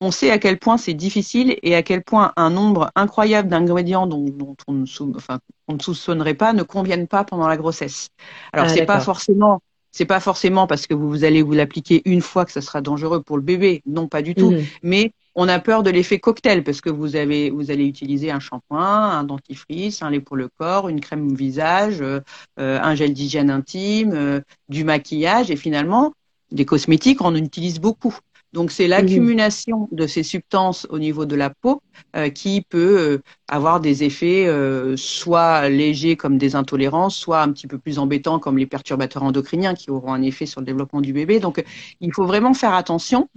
on 0.00 0.10
sait 0.10 0.30
à 0.30 0.38
quel 0.38 0.58
point 0.58 0.78
c'est 0.78 0.94
difficile 0.94 1.56
et 1.62 1.74
à 1.74 1.82
quel 1.82 2.02
point 2.02 2.32
un 2.36 2.50
nombre 2.50 2.90
incroyable 2.94 3.48
d'ingrédients 3.48 4.06
dont, 4.06 4.56
on, 4.66 4.72
ne 4.72 4.86
soupçonnerait 4.86 6.34
pas 6.34 6.52
ne 6.52 6.62
conviennent 6.62 7.06
pas 7.06 7.24
pendant 7.24 7.46
la 7.46 7.56
grossesse. 7.56 8.08
Alors 8.52 8.66
ah, 8.66 8.68
c'est 8.70 8.86
pas 8.86 9.00
forcément 9.00 9.60
c'est 9.92 10.04
pas 10.04 10.20
forcément 10.20 10.66
parce 10.66 10.86
que 10.86 10.94
vous 10.94 11.24
allez 11.24 11.42
vous 11.42 11.52
l'appliquer 11.52 12.02
une 12.04 12.20
fois 12.20 12.44
que 12.44 12.52
ça 12.52 12.60
sera 12.60 12.80
dangereux 12.80 13.22
pour 13.22 13.36
le 13.36 13.42
bébé, 13.42 13.82
non 13.86 14.06
pas 14.06 14.22
du 14.22 14.34
tout, 14.34 14.52
mhm. 14.52 14.64
mais 14.82 15.12
on 15.34 15.48
a 15.48 15.58
peur 15.58 15.82
de 15.82 15.90
l'effet 15.90 16.18
cocktail 16.18 16.62
parce 16.64 16.80
que 16.80 16.90
vous 16.90 17.16
avez 17.16 17.50
vous 17.50 17.70
allez 17.70 17.86
utiliser 17.86 18.30
un 18.30 18.40
shampoing, 18.40 18.80
un 18.80 19.24
dentifrice, 19.24 20.02
un 20.02 20.10
lait 20.10 20.20
pour 20.20 20.36
le 20.36 20.48
corps, 20.48 20.88
une 20.88 21.00
crème 21.00 21.34
visage, 21.34 22.00
euh, 22.02 22.20
un 22.56 22.94
gel 22.94 23.12
d'hygiène 23.12 23.50
intime, 23.50 24.12
euh, 24.14 24.40
du 24.68 24.84
maquillage 24.84 25.50
et 25.50 25.56
finalement 25.56 26.12
des 26.52 26.64
cosmétiques 26.64 27.20
on 27.20 27.26
en 27.26 27.34
utilise 27.34 27.80
beaucoup. 27.80 28.16
Donc 28.52 28.72
c'est 28.72 28.88
l'accumulation 28.88 29.88
de 29.92 30.06
ces 30.08 30.24
substances 30.24 30.86
au 30.90 30.98
niveau 30.98 31.24
de 31.24 31.36
la 31.36 31.50
peau 31.50 31.82
euh, 32.16 32.30
qui 32.30 32.62
peut 32.62 32.98
euh, 32.98 33.22
avoir 33.46 33.80
des 33.80 34.02
effets 34.02 34.46
euh, 34.48 34.96
soit 34.96 35.68
légers 35.68 36.16
comme 36.16 36.36
des 36.36 36.56
intolérances, 36.56 37.14
soit 37.14 37.42
un 37.42 37.52
petit 37.52 37.68
peu 37.68 37.78
plus 37.78 38.00
embêtants 38.00 38.40
comme 38.40 38.58
les 38.58 38.66
perturbateurs 38.66 39.22
endocriniens 39.22 39.74
qui 39.74 39.90
auront 39.90 40.12
un 40.12 40.22
effet 40.22 40.46
sur 40.46 40.60
le 40.60 40.66
développement 40.66 41.00
du 41.00 41.12
bébé. 41.12 41.38
Donc 41.38 41.64
il 42.00 42.12
faut 42.12 42.26
vraiment 42.26 42.52
faire 42.52 42.74
attention. 42.74 43.28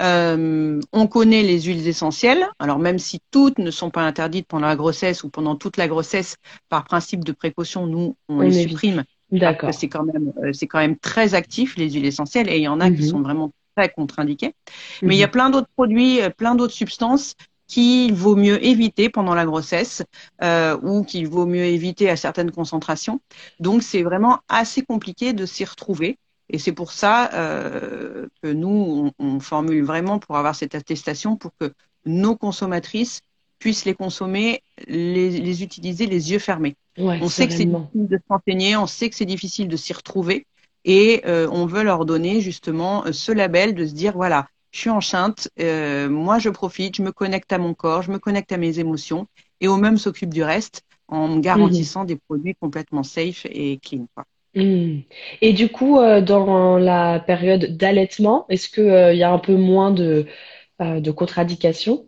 on 0.00 1.06
connaît 1.10 1.42
les 1.42 1.62
huiles 1.62 1.88
essentielles. 1.88 2.46
Alors 2.58 2.78
même 2.78 2.98
si 2.98 3.20
toutes 3.30 3.58
ne 3.58 3.70
sont 3.70 3.88
pas 3.88 4.02
interdites 4.02 4.46
pendant 4.46 4.66
la 4.66 4.76
grossesse 4.76 5.24
ou 5.24 5.30
pendant 5.30 5.56
toute 5.56 5.78
la 5.78 5.88
grossesse, 5.88 6.36
par 6.68 6.84
principe 6.84 7.24
de 7.24 7.32
précaution, 7.32 7.86
nous 7.86 8.16
on, 8.28 8.40
les 8.40 8.68
supprime. 8.68 9.04
D'accord. 9.32 9.72
C'est 9.72 9.88
quand 9.88 10.04
même 10.04 10.32
c'est 10.52 10.66
quand 10.66 10.78
même 10.78 10.98
très 10.98 11.34
actif 11.34 11.76
les 11.76 11.90
huiles 11.90 12.06
essentielles 12.06 12.50
et 12.50 12.58
il 12.58 12.62
y 12.62 12.68
en 12.68 12.80
a 12.80 12.90
qui 12.90 13.02
mhm. 13.02 13.08
sont 13.08 13.20
vraiment 13.22 13.52
contre-indiqué. 13.86 14.54
Mais 15.02 15.14
il 15.14 15.18
y 15.18 15.22
a 15.22 15.26
mhm. 15.26 15.32
plein 15.32 15.50
d'autres 15.50 15.70
produits, 15.76 16.20
euh, 16.20 16.30
plein 16.30 16.56
d'autres 16.56 16.74
substances 16.74 17.34
qu'il 17.68 18.14
vaut 18.14 18.34
mieux 18.34 18.64
éviter 18.64 19.10
pendant 19.10 19.34
la 19.34 19.44
grossesse 19.44 20.02
euh, 20.42 20.76
ou 20.82 21.04
qu'il 21.04 21.28
vaut 21.28 21.46
mieux 21.46 21.64
éviter 21.64 22.10
à 22.10 22.16
certaines 22.16 22.50
concentrations. 22.50 23.20
Donc 23.60 23.82
c'est 23.82 24.02
vraiment 24.02 24.40
assez 24.48 24.82
compliqué 24.82 25.34
de 25.34 25.46
s'y 25.46 25.64
retrouver. 25.64 26.18
Et 26.50 26.58
c'est 26.58 26.72
pour 26.72 26.92
ça 26.92 27.30
euh, 27.34 28.26
que 28.42 28.48
nous, 28.50 29.10
on, 29.18 29.38
formule 29.38 29.84
vraiment 29.84 30.18
pour 30.18 30.38
avoir 30.38 30.54
cette 30.54 30.74
attestation 30.74 31.36
pour 31.36 31.50
que 31.60 31.72
nos 32.06 32.36
consommatrices 32.36 33.20
puissent 33.58 33.84
les 33.84 33.94
consommer, 33.94 34.62
les, 34.86 35.62
utiliser 35.62 36.06
les 36.06 36.32
yeux 36.32 36.38
fermés. 36.38 36.74
on 36.96 37.28
sait 37.28 37.48
que 37.48 37.52
c'est 37.52 37.66
difficile 37.66 38.08
de 38.08 38.18
s'enseigner, 38.28 38.76
on 38.76 38.86
sait 38.86 39.10
que 39.10 39.16
c'est 39.16 39.26
difficile 39.26 39.68
de 39.68 39.76
s'y 39.76 39.92
retrouver, 39.92 40.46
et 40.88 41.20
euh, 41.26 41.46
on 41.52 41.66
veut 41.66 41.82
leur 41.82 42.06
donner 42.06 42.40
justement 42.40 43.04
euh, 43.04 43.12
ce 43.12 43.30
label 43.30 43.74
de 43.74 43.84
se 43.84 43.92
dire 43.92 44.14
voilà, 44.14 44.48
je 44.72 44.80
suis 44.80 44.90
enceinte, 44.90 45.50
euh, 45.60 46.08
moi 46.08 46.38
je 46.38 46.48
profite, 46.48 46.96
je 46.96 47.02
me 47.02 47.12
connecte 47.12 47.52
à 47.52 47.58
mon 47.58 47.74
corps, 47.74 48.02
je 48.02 48.10
me 48.10 48.18
connecte 48.18 48.50
à 48.52 48.56
mes 48.56 48.78
émotions 48.78 49.26
et 49.60 49.68
au 49.68 49.76
même 49.76 49.98
s'occupe 49.98 50.32
du 50.32 50.42
reste 50.42 50.82
en 51.06 51.28
me 51.28 51.40
garantissant 51.40 52.04
des 52.04 52.16
produits 52.16 52.54
complètement 52.54 53.02
safe 53.02 53.46
et 53.50 53.78
clean. 53.78 54.06
Mmh. 54.54 55.00
Et 55.42 55.52
du 55.52 55.68
coup, 55.68 55.98
dans 56.22 56.78
la 56.78 57.20
période 57.20 57.76
d'allaitement, 57.76 58.46
est-ce 58.48 58.68
qu'il 58.68 59.16
y 59.16 59.22
a 59.22 59.30
un 59.30 59.38
peu 59.38 59.56
moins 59.56 59.90
de, 59.90 60.26
de 60.80 61.10
contre-indications 61.10 62.07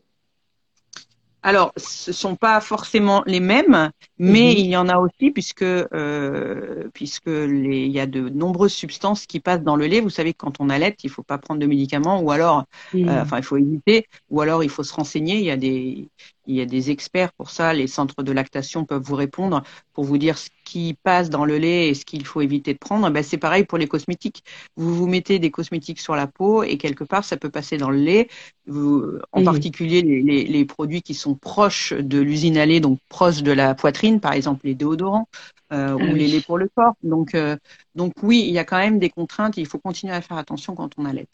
alors, 1.42 1.72
ce 1.76 2.12
sont 2.12 2.36
pas 2.36 2.60
forcément 2.60 3.22
les 3.26 3.40
mêmes, 3.40 3.90
mais 4.18 4.52
mhm. 4.52 4.58
il 4.58 4.66
y 4.66 4.76
en 4.76 4.88
a 4.88 4.98
aussi 4.98 5.30
puisque 5.30 5.62
euh, 5.62 6.88
puisque 6.92 7.26
les, 7.26 7.86
il 7.86 7.92
y 7.92 8.00
a 8.00 8.06
de 8.06 8.28
nombreuses 8.28 8.74
substances 8.74 9.26
qui 9.26 9.40
passent 9.40 9.62
dans 9.62 9.76
le 9.76 9.86
lait. 9.86 10.00
Vous 10.00 10.10
savez 10.10 10.32
que 10.32 10.38
quand 10.38 10.60
on 10.60 10.68
allait, 10.68 10.96
il 11.02 11.10
faut 11.10 11.22
pas 11.22 11.38
prendre 11.38 11.60
de 11.60 11.66
médicaments 11.66 12.20
ou 12.20 12.30
alors, 12.30 12.64
euh, 12.94 13.22
enfin, 13.22 13.38
il 13.38 13.42
faut 13.42 13.56
éviter, 13.56 14.06
ou 14.28 14.42
alors 14.42 14.62
il 14.62 14.70
faut 14.70 14.82
se 14.82 14.92
renseigner. 14.92 15.38
Il 15.38 15.44
y 15.44 15.50
a 15.50 15.56
des 15.56 16.08
il 16.50 16.56
y 16.56 16.60
a 16.60 16.66
des 16.66 16.90
experts 16.90 17.32
pour 17.32 17.50
ça. 17.50 17.72
Les 17.72 17.86
centres 17.86 18.22
de 18.22 18.32
lactation 18.32 18.84
peuvent 18.84 19.02
vous 19.02 19.14
répondre 19.14 19.62
pour 19.92 20.04
vous 20.04 20.18
dire 20.18 20.36
ce 20.36 20.48
qui 20.64 20.96
passe 21.02 21.30
dans 21.30 21.44
le 21.44 21.58
lait 21.58 21.88
et 21.88 21.94
ce 21.94 22.04
qu'il 22.04 22.26
faut 22.26 22.40
éviter 22.40 22.72
de 22.72 22.78
prendre. 22.78 23.08
Ben, 23.10 23.22
c'est 23.22 23.38
pareil 23.38 23.64
pour 23.64 23.78
les 23.78 23.86
cosmétiques. 23.86 24.42
Vous 24.76 24.94
vous 24.94 25.06
mettez 25.06 25.38
des 25.38 25.52
cosmétiques 25.52 26.00
sur 26.00 26.16
la 26.16 26.26
peau 26.26 26.64
et 26.64 26.76
quelque 26.76 27.04
part, 27.04 27.24
ça 27.24 27.36
peut 27.36 27.50
passer 27.50 27.76
dans 27.76 27.90
le 27.90 27.98
lait. 27.98 28.28
en 28.68 29.44
particulier, 29.44 30.02
les, 30.02 30.44
les, 30.44 30.64
produits 30.64 31.02
qui 31.02 31.14
sont 31.14 31.36
proches 31.36 31.92
de 31.92 32.18
l'usine 32.18 32.58
à 32.58 32.66
lait, 32.66 32.80
donc 32.80 32.98
proches 33.08 33.42
de 33.42 33.52
la 33.52 33.74
poitrine, 33.74 34.20
par 34.20 34.32
exemple 34.32 34.66
les 34.66 34.74
déodorants 34.74 35.28
euh, 35.72 35.94
ou 35.94 36.00
ah 36.00 36.12
les 36.12 36.26
laits 36.26 36.44
pour 36.44 36.58
le 36.58 36.68
corps. 36.74 36.94
Donc, 37.04 37.34
euh, 37.34 37.56
donc 37.94 38.14
oui, 38.22 38.44
il 38.46 38.52
y 38.52 38.58
a 38.58 38.64
quand 38.64 38.78
même 38.78 38.98
des 38.98 39.10
contraintes. 39.10 39.56
Et 39.56 39.60
il 39.60 39.66
faut 39.68 39.78
continuer 39.78 40.14
à 40.14 40.20
faire 40.20 40.36
attention 40.36 40.74
quand 40.74 40.90
on 40.98 41.04
allait. 41.04 41.26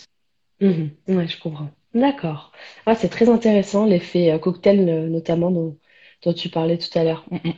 Mmh. 0.60 0.88
Oui, 1.08 1.28
je 1.28 1.40
comprends. 1.40 1.70
D'accord. 1.96 2.52
Ah, 2.84 2.94
c'est 2.94 3.08
très 3.08 3.30
intéressant, 3.30 3.86
l'effet 3.86 4.30
euh, 4.30 4.38
cocktail 4.38 4.86
euh, 4.86 5.08
notamment 5.08 5.50
dont, 5.50 5.78
tu 6.36 6.50
parlais 6.50 6.76
tout 6.76 6.96
à 6.98 7.04
l'heure. 7.04 7.24
Mm, 7.30 7.36
mm. 7.36 7.52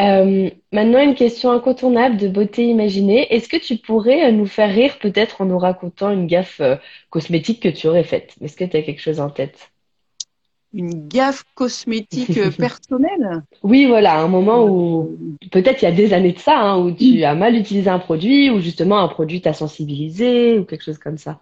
Euh, 0.00 0.50
maintenant, 0.72 1.02
une 1.02 1.14
question 1.14 1.50
incontournable 1.50 2.16
de 2.16 2.28
beauté 2.28 2.64
imaginée. 2.64 3.26
Est-ce 3.34 3.46
que 3.46 3.58
tu 3.58 3.76
pourrais 3.76 4.32
nous 4.32 4.46
faire 4.46 4.70
rire 4.70 4.98
peut-être 4.98 5.42
en 5.42 5.44
nous 5.44 5.58
racontant 5.58 6.10
une 6.10 6.26
gaffe 6.26 6.62
cosmétique 7.10 7.62
que 7.62 7.68
tu 7.68 7.86
aurais 7.86 8.04
faite? 8.04 8.34
Est-ce 8.40 8.56
que 8.56 8.64
tu 8.64 8.76
as 8.76 8.82
quelque 8.82 9.02
chose 9.02 9.20
en 9.20 9.28
tête? 9.28 9.70
Une 10.72 11.06
gaffe 11.08 11.44
cosmétique 11.54 12.56
personnelle? 12.56 13.42
Oui, 13.62 13.84
voilà, 13.84 14.18
un 14.18 14.28
moment 14.28 14.64
où 14.64 15.18
peut-être 15.52 15.82
il 15.82 15.84
y 15.84 15.88
a 15.88 15.92
des 15.92 16.14
années 16.14 16.32
de 16.32 16.38
ça, 16.38 16.58
hein, 16.58 16.78
où 16.78 16.90
tu 16.90 17.22
as 17.22 17.34
mal 17.34 17.54
utilisé 17.54 17.90
un 17.90 17.98
produit 17.98 18.48
ou 18.48 18.60
justement 18.60 19.00
un 19.00 19.08
produit 19.08 19.42
t'a 19.42 19.52
sensibilisé 19.52 20.58
ou 20.58 20.64
quelque 20.64 20.84
chose 20.84 20.98
comme 20.98 21.18
ça. 21.18 21.40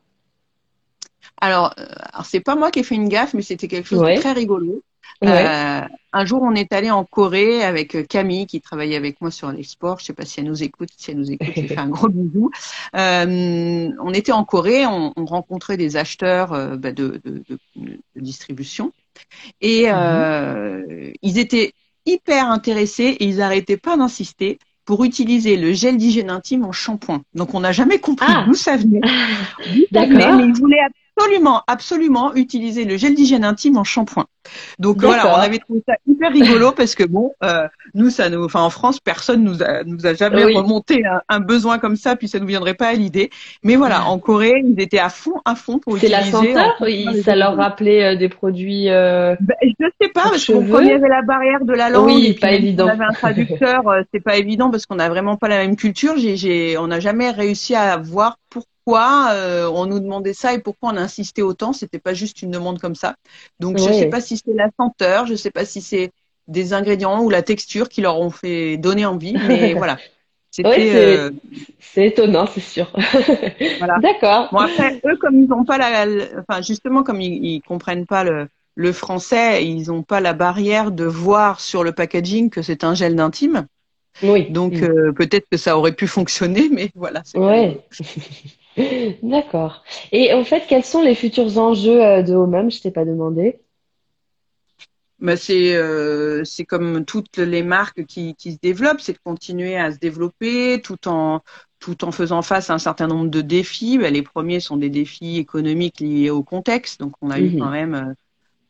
Alors, 1.41 1.75
euh, 1.79 1.87
alors 2.13 2.27
c'est 2.27 2.41
pas 2.41 2.57
moi 2.57 2.71
qui 2.71 2.81
ai 2.81 2.83
fait 2.83 2.95
une 2.95 3.09
gaffe, 3.09 3.35
mais 3.35 3.43
c'était 3.43 3.69
quelque 3.69 3.89
chose 3.89 4.01
de 4.01 4.21
très 4.21 4.33
rigolo. 4.33 4.83
Euh, 5.25 5.81
un 6.13 6.25
jour, 6.25 6.43
on 6.43 6.55
est 6.55 6.73
allé 6.73 6.91
en 6.91 7.05
Corée 7.05 7.63
avec 7.63 7.95
euh, 7.95 8.05
Camille 8.05 8.47
qui 8.47 8.61
travaillait 8.61 8.97
avec 8.97 9.21
moi 9.21 9.31
sur 9.31 9.51
l'export. 9.53 9.99
Je 10.01 10.07
sais 10.07 10.13
pas 10.13 10.25
si 10.25 10.41
elle 10.41 10.47
nous 10.47 10.63
écoute. 10.63 10.91
Si 10.97 11.11
elle 11.11 11.19
nous 11.19 11.31
écoute, 11.31 11.53
je 11.57 11.67
fais 11.67 11.79
un 11.79 11.89
gros 11.89 12.09
bisou. 12.09 12.51
Euh, 12.95 13.89
on 14.03 14.13
était 14.13 14.33
en 14.33 14.45
Corée, 14.45 14.85
on, 14.87 15.13
on 15.17 15.25
rencontrait 15.25 15.77
des 15.77 15.97
acheteurs 15.97 16.53
euh, 16.53 16.77
bah, 16.77 16.93
de, 16.93 17.21
de, 17.25 17.43
de, 17.49 17.59
de, 17.77 18.21
distribution 18.21 18.93
et 19.61 19.91
mhm. 19.91 21.13
ils 21.23 21.39
étaient 21.39 21.73
hyper 22.05 22.51
intéressés 22.51 23.17
et 23.19 23.25
ils 23.25 23.37
n'arrêtaient 23.37 23.79
pas 23.79 23.97
d'insister 23.97 24.59
pour 24.85 25.05
utiliser 25.05 25.57
le 25.57 25.73
gel 25.73 25.97
d'hygiène 25.97 26.31
intime 26.31 26.65
en 26.65 26.73
shampoing. 26.73 27.23
Donc 27.35 27.55
on 27.55 27.61
n'a 27.61 27.73
jamais 27.73 27.99
compris 27.99 28.27
ah. 28.29 28.45
d'où 28.47 28.55
ça 28.55 28.77
venait. 28.77 29.01
D'accord. 29.91 30.37
Mais 30.37 30.45
ils 30.45 30.55
voulaient 30.55 30.81
absolument, 31.17 31.63
absolument 31.67 32.35
utiliser 32.35 32.85
le 32.85 32.97
gel 32.97 33.15
d'hygiène 33.15 33.45
intime 33.45 33.77
en 33.77 33.85
shampoing. 33.85 34.27
Donc 34.79 35.01
voilà, 35.01 35.37
on 35.37 35.41
avait 35.41 35.59
trouvé 35.59 35.83
ça 35.87 35.95
hyper 36.07 36.33
rigolo 36.33 36.73
parce 36.77 36.95
que 36.95 37.05
bon, 37.05 37.33
euh, 37.45 37.69
nous 37.95 38.11
ça 38.11 38.29
nous, 38.29 38.45
enfin 38.45 38.61
en 38.61 38.71
France, 38.71 38.99
personne 38.99 39.45
nous 39.45 39.63
a 39.63 39.85
nous 39.85 40.05
a 40.07 40.15
jamais 40.15 40.45
remonté 40.45 41.03
un, 41.29 41.41
besoin 41.41 41.79
comme 41.79 41.97
ça, 41.97 42.17
puis 42.17 42.29
ça 42.29 42.41
nous 42.41 42.47
viendrait 42.47 42.75
pas 42.75 42.89
à 42.89 42.93
l'idée. 42.95 43.31
Mais 43.63 43.77
voilà, 43.77 44.07
en 44.07 44.19
Corée, 44.19 44.63
ils 44.65 44.81
étaient 44.81 44.99
à 44.99 45.11
fond, 45.11 45.41
à 45.45 45.55
fond 45.55 45.79
pour 45.79 45.97
utiliser. 45.97 46.17
C'est 46.17 46.55
la 46.55 46.67
senteur, 46.73 47.25
ça 47.25 47.37
leur 47.37 47.57
rappelait 47.57 48.05
euh, 48.05 48.17
des 48.17 48.29
produits. 48.29 48.91
Euh, 48.91 49.37
ben, 49.41 49.55
je 49.63 49.87
sais 50.01 50.09
pas 50.09 50.23
parce 50.23 50.47
qu'on 50.47 50.75
avait 50.75 51.09
la 51.09 51.23
barrière 51.23 51.65
de 51.65 51.73
la 51.73 51.91
langue. 51.91 52.07
Oui, 52.07 52.27
et 52.27 52.35
pas 52.35 52.53
évident. 52.53 52.87
On 52.87 52.91
avait 52.91 53.05
un 53.05 53.13
traducteur, 53.13 53.89
euh, 53.89 54.03
c'est 54.13 54.23
pas 54.23 54.37
évident 54.37 54.71
parce 54.71 54.87
qu'on 54.87 54.99
a 54.99 55.09
vraiment 55.09 55.37
pas 55.37 55.49
la 55.49 55.59
même 55.59 55.77
culture. 55.77 56.15
J'ai, 56.17 56.77
on 56.79 56.89
n'a 56.89 57.01
jamais 57.01 57.31
réussi 57.31 57.75
à 57.75 57.97
voir 57.97 58.39
pourquoi 58.51 58.72
euh, 58.89 59.69
on 59.69 59.87
nous 59.87 60.01
demandait 60.01 60.35
ça 60.35 60.55
et 60.55 60.59
pourquoi 60.59 60.91
on 60.93 60.97
insistait 60.97 61.43
autant. 61.43 61.73
C'était 61.73 61.99
pas 61.99 62.15
juste 62.15 62.43
une 62.43 62.51
demande 62.51 62.81
comme 62.81 62.95
ça. 62.95 63.15
Donc 63.61 63.79
je 63.79 63.85
sais 63.85 64.09
pas 64.09 64.21
si 64.21 64.37
c'est 64.37 64.55
la 64.55 64.69
senteur, 64.79 65.27
je 65.27 65.35
sais 65.35 65.51
pas 65.51 65.65
si 65.65 65.81
c'est 65.81 66.11
des 66.49 66.73
ingrédients 66.73 67.23
ou 67.23 67.31
la 67.31 67.43
texture 67.43 67.89
qui 67.89 68.01
leur 68.01 68.19
ont 68.19 68.31
fait 68.31 68.77
donner 68.77 69.07
envie, 69.07 69.35
mais 69.47 69.75
voilà. 69.75 69.99
Euh, 70.61 71.31
c'est 71.81 72.09
étonnant, 72.09 72.47
c'est 72.47 72.61
sûr. 72.61 72.93
voilà. 73.79 73.99
D'accord. 74.03 74.49
Bon 74.53 74.59
après, 74.59 75.01
eux 75.07 75.17
comme 75.17 75.37
ils 75.37 75.49
n'ont 75.49 75.65
pas 75.65 75.79
la, 75.79 76.05
enfin 76.41 76.61
justement 76.61 77.03
comme 77.03 77.23
ils, 77.23 77.43
ils 77.43 77.63
comprennent 77.63 78.07
pas 78.07 78.23
le, 78.23 78.49
le 78.75 78.93
français, 78.93 79.65
ils 79.65 79.89
n'ont 79.89 80.03
pas 80.03 80.21
la 80.21 80.35
barrière 80.35 80.91
de 80.91 81.05
voir 81.05 81.61
sur 81.61 81.85
le 81.85 81.93
packaging 81.93 82.51
que 82.51 82.61
c'est 82.61 82.85
un 82.85 82.95
gel 82.95 83.17
d'intime. 83.17 83.67
Oui. 84.23 84.51
Donc 84.51 84.75
mm. 84.75 84.85
euh, 84.85 85.13
peut-être 85.13 85.47
que 85.51 85.57
ça 85.57 85.79
aurait 85.79 85.95
pu 85.95 86.07
fonctionner, 86.07 86.69
mais 86.71 86.91
voilà. 86.95 87.23
Ouais. 87.35 87.81
D'accord. 89.23 89.85
Et 90.13 90.33
en 90.33 90.45
fait, 90.45 90.65
quels 90.69 90.85
sont 90.85 91.03
les 91.03 91.15
futurs 91.15 91.59
enjeux 91.59 92.03
euh, 92.03 92.23
de 92.23 92.35
Homem 92.35 92.71
Je 92.71 92.81
t'ai 92.81 92.91
pas 92.91 93.05
demandé? 93.05 93.61
Bah 95.19 95.37
c'est 95.37 95.77
euh, 95.77 96.43
c'est 96.43 96.65
comme 96.65 97.05
toutes 97.05 97.37
les 97.39 97.63
marques 97.63 98.07
qui, 98.07 98.35
qui 98.35 98.53
se 98.55 98.59
développent, 98.61 99.01
c'est 99.01 99.13
de 99.13 99.21
continuer 99.25 99.77
à 99.77 99.93
se 99.93 99.99
développer 99.99 100.81
tout 100.83 101.07
en 101.07 101.43
tout 101.79 102.05
en 102.05 102.11
faisant 102.11 102.43
face 102.43 102.71
à 102.71 102.75
un 102.75 102.79
certain 102.79 103.07
nombre 103.07 103.31
de 103.31 103.41
défis. 103.41 103.99
Bah, 103.99 104.11
les 104.11 104.23
premiers 104.23 104.59
sont 104.59 104.77
des 104.77 104.91
défis 104.91 105.39
économiques 105.39 106.01
liés 106.01 106.31
au 106.31 106.43
contexte, 106.43 106.99
donc 106.99 107.13
on 107.23 107.31
a 107.31 107.39
eu 107.39 107.51
mm-hmm. 107.51 107.59
quand 107.61 107.71
même 107.71 108.15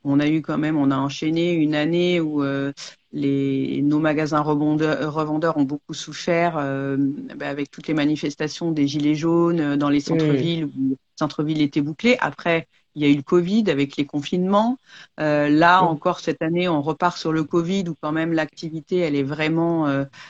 on 0.04 0.20
a 0.20 0.26
eu 0.26 0.42
quand 0.42 0.58
même, 0.58 0.76
on 0.76 0.90
a 0.90 0.96
enchaîné 0.96 1.52
une 1.52 1.74
année 1.74 2.20
où 2.20 2.42
euh, 2.42 2.72
les, 3.12 3.80
nos 3.82 3.98
magasins 3.98 4.40
revendeurs 4.40 5.56
ont 5.56 5.64
beaucoup 5.64 5.94
souffert 5.94 6.56
euh, 6.56 6.96
bah, 7.36 7.48
avec 7.48 7.70
toutes 7.70 7.88
les 7.88 7.94
manifestations 7.94 8.72
des 8.72 8.88
gilets 8.88 9.14
jaunes 9.14 9.60
euh, 9.60 9.76
dans 9.76 9.88
les 9.88 10.00
centres-villes 10.00 10.66
où 10.66 10.90
les 10.90 10.96
centres-villes 11.16 11.62
étaient 11.62 11.80
bouclés. 11.80 12.16
Après, 12.20 12.68
il 12.94 13.02
y 13.02 13.06
a 13.06 13.08
eu 13.08 13.16
le 13.16 13.22
Covid 13.22 13.64
avec 13.70 13.96
les 13.96 14.04
confinements. 14.04 14.76
là 15.18 15.82
encore 15.82 16.20
cette 16.20 16.42
année, 16.42 16.68
on 16.68 16.82
repart 16.82 17.16
sur 17.16 17.32
le 17.32 17.44
Covid 17.44 17.84
où 17.88 17.94
quand 18.00 18.12
même 18.12 18.32
l'activité 18.34 18.98
elle 18.98 19.16
est 19.16 19.22
vraiment 19.22 19.86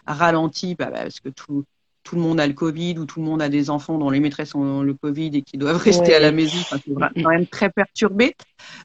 ralentie 0.06 0.76
bah, 0.76 0.86
bah, 0.92 1.02
parce 1.02 1.18
que 1.18 1.28
tout 1.28 1.64
tout 2.02 2.16
le 2.16 2.22
monde 2.22 2.40
a 2.40 2.46
le 2.46 2.52
Covid 2.52 2.98
ou 2.98 3.04
tout 3.04 3.20
le 3.20 3.26
monde 3.26 3.42
a 3.42 3.48
des 3.48 3.70
enfants 3.70 3.98
dont 3.98 4.10
les 4.10 4.20
maîtresses 4.20 4.54
ont 4.54 4.82
le 4.82 4.94
Covid 4.94 5.30
et 5.34 5.42
qui 5.42 5.56
doivent 5.56 5.76
rester 5.82 6.14
à 6.14 6.20
la 6.20 6.32
maison. 6.32 6.58
c'est 6.70 7.22
quand 7.22 7.30
même 7.30 7.46
très 7.46 7.70
perturbé. 7.70 8.34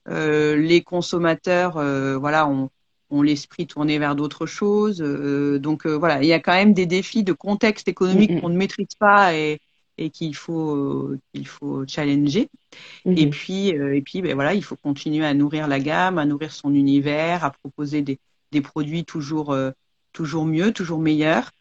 Euh, 0.08 0.56
les 0.56 0.82
consommateurs, 0.82 1.78
euh, 1.78 2.18
voilà, 2.18 2.48
ont, 2.48 2.70
ont 3.10 3.22
l'esprit 3.22 3.68
tourné 3.68 4.00
vers 4.00 4.16
d'autres 4.16 4.46
choses. 4.46 5.02
Euh, 5.02 5.60
donc 5.60 5.86
euh, 5.86 5.98
voilà, 5.98 6.22
il 6.22 6.28
y 6.28 6.34
a 6.34 6.40
quand 6.40 6.54
même 6.54 6.74
des 6.74 6.86
défis 6.86 7.24
de 7.24 7.34
contexte 7.34 7.88
économique 7.88 8.42
qu'on 8.42 8.50
ne 8.50 8.58
maîtrise 8.58 8.96
pas 9.00 9.34
et, 9.34 9.60
et 9.98 10.10
qu'il 10.10 10.36
faut 10.36 11.12
qu'il 11.34 11.48
faut 11.48 11.86
challenger. 11.88 12.50
Et 13.06 13.10
mm-hmm. 13.10 13.30
puis 13.30 13.70
et 13.70 14.02
puis 14.02 14.22
ben 14.22 14.36
voilà, 14.36 14.54
il 14.54 14.64
faut 14.64 14.76
continuer 14.76 15.26
à 15.26 15.34
nourrir 15.34 15.68
la 15.68 15.80
gamme, 15.80 16.18
à 16.18 16.26
nourrir 16.26 16.52
son 16.52 16.74
univers, 16.74 17.44
à 17.44 17.52
proposer 17.52 18.02
des, 18.02 18.20
des 18.52 18.62
produits 18.62 19.06
toujours 19.06 19.56
toujours 20.14 20.46
mieux, 20.46 20.72
toujours 20.72 21.00
meilleurs. 21.00 21.52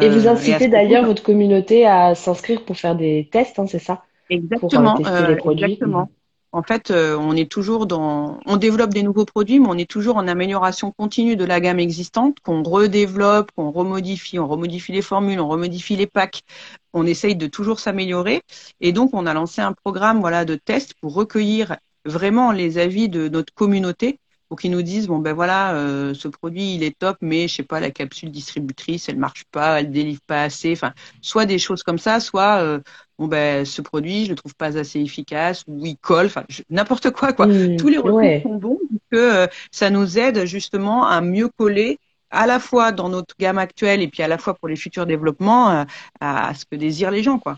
Et 0.00 0.08
vous 0.08 0.26
euh, 0.26 0.30
incitez 0.30 0.68
d'ailleurs 0.68 1.04
votre 1.04 1.22
communauté 1.22 1.86
à 1.86 2.14
s'inscrire 2.14 2.64
pour 2.64 2.76
faire 2.76 2.96
des 2.96 3.28
tests, 3.30 3.58
hein, 3.58 3.66
c'est 3.68 3.78
ça? 3.78 4.02
Exactement. 4.30 4.96
Pour, 4.96 5.06
euh, 5.06 5.36
euh, 5.36 5.50
exactement. 5.52 6.10
En 6.56 6.62
fait, 6.62 6.90
on 6.90 7.36
est 7.36 7.50
toujours 7.50 7.86
dans, 7.86 8.40
on 8.46 8.56
développe 8.56 8.94
des 8.94 9.02
nouveaux 9.02 9.26
produits, 9.26 9.60
mais 9.60 9.68
on 9.68 9.76
est 9.76 9.90
toujours 9.90 10.16
en 10.16 10.26
amélioration 10.26 10.90
continue 10.90 11.36
de 11.36 11.44
la 11.44 11.60
gamme 11.60 11.78
existante, 11.78 12.40
qu'on 12.40 12.62
redéveloppe, 12.62 13.50
qu'on 13.52 13.70
remodifie, 13.70 14.38
on 14.38 14.48
remodifie 14.48 14.92
les 14.92 15.02
formules, 15.02 15.38
on 15.38 15.48
remodifie 15.48 15.96
les 15.96 16.06
packs, 16.06 16.44
on 16.94 17.04
essaye 17.04 17.36
de 17.36 17.46
toujours 17.46 17.78
s'améliorer. 17.78 18.40
Et 18.80 18.92
donc, 18.92 19.10
on 19.12 19.26
a 19.26 19.34
lancé 19.34 19.60
un 19.60 19.74
programme, 19.74 20.20
voilà, 20.20 20.46
de 20.46 20.54
tests 20.54 20.94
pour 20.94 21.12
recueillir 21.12 21.76
vraiment 22.06 22.52
les 22.52 22.78
avis 22.78 23.10
de 23.10 23.28
notre 23.28 23.52
communauté 23.52 24.18
pour 24.48 24.58
qu'ils 24.58 24.70
nous 24.70 24.82
disent 24.82 25.08
bon 25.08 25.18
ben 25.18 25.32
voilà 25.32 25.74
euh, 25.74 26.14
ce 26.14 26.28
produit 26.28 26.74
il 26.74 26.82
est 26.82 26.96
top 26.96 27.16
mais 27.20 27.48
je 27.48 27.56
sais 27.56 27.62
pas 27.62 27.80
la 27.80 27.90
capsule 27.90 28.30
distributrice 28.30 29.08
elle 29.08 29.18
marche 29.18 29.44
pas 29.50 29.80
elle 29.80 29.90
délivre 29.90 30.20
pas 30.26 30.42
assez. 30.42 30.72
Enfin 30.72 30.92
soit 31.20 31.46
des 31.46 31.58
choses 31.58 31.82
comme 31.82 31.98
ça 31.98 32.20
soit 32.20 32.62
euh, 32.62 32.80
bon 33.18 33.26
ben 33.26 33.64
ce 33.64 33.82
produit 33.82 34.24
je 34.24 34.30
le 34.30 34.36
trouve 34.36 34.54
pas 34.54 34.78
assez 34.78 35.00
efficace 35.00 35.64
ou 35.66 35.84
il 35.84 35.96
colle. 35.96 36.26
Enfin 36.26 36.44
n'importe 36.70 37.10
quoi 37.10 37.32
quoi. 37.32 37.46
Mmh, 37.46 37.76
tous 37.76 37.88
les 37.88 37.98
retours 37.98 38.42
sont 38.42 38.56
bons 38.56 38.78
que 39.10 39.16
euh, 39.16 39.46
ça 39.70 39.90
nous 39.90 40.18
aide 40.18 40.44
justement 40.44 41.06
à 41.06 41.20
mieux 41.20 41.48
coller 41.48 41.98
à 42.30 42.46
la 42.46 42.58
fois 42.58 42.92
dans 42.92 43.08
notre 43.08 43.34
gamme 43.38 43.58
actuelle 43.58 44.02
et 44.02 44.08
puis 44.08 44.22
à 44.22 44.28
la 44.28 44.38
fois 44.38 44.54
pour 44.54 44.68
les 44.68 44.76
futurs 44.76 45.06
développements 45.06 45.86
à, 46.20 46.54
ce 46.54 46.64
que 46.64 46.76
désirent 46.76 47.10
les 47.10 47.22
gens 47.22 47.38
quoi. 47.38 47.56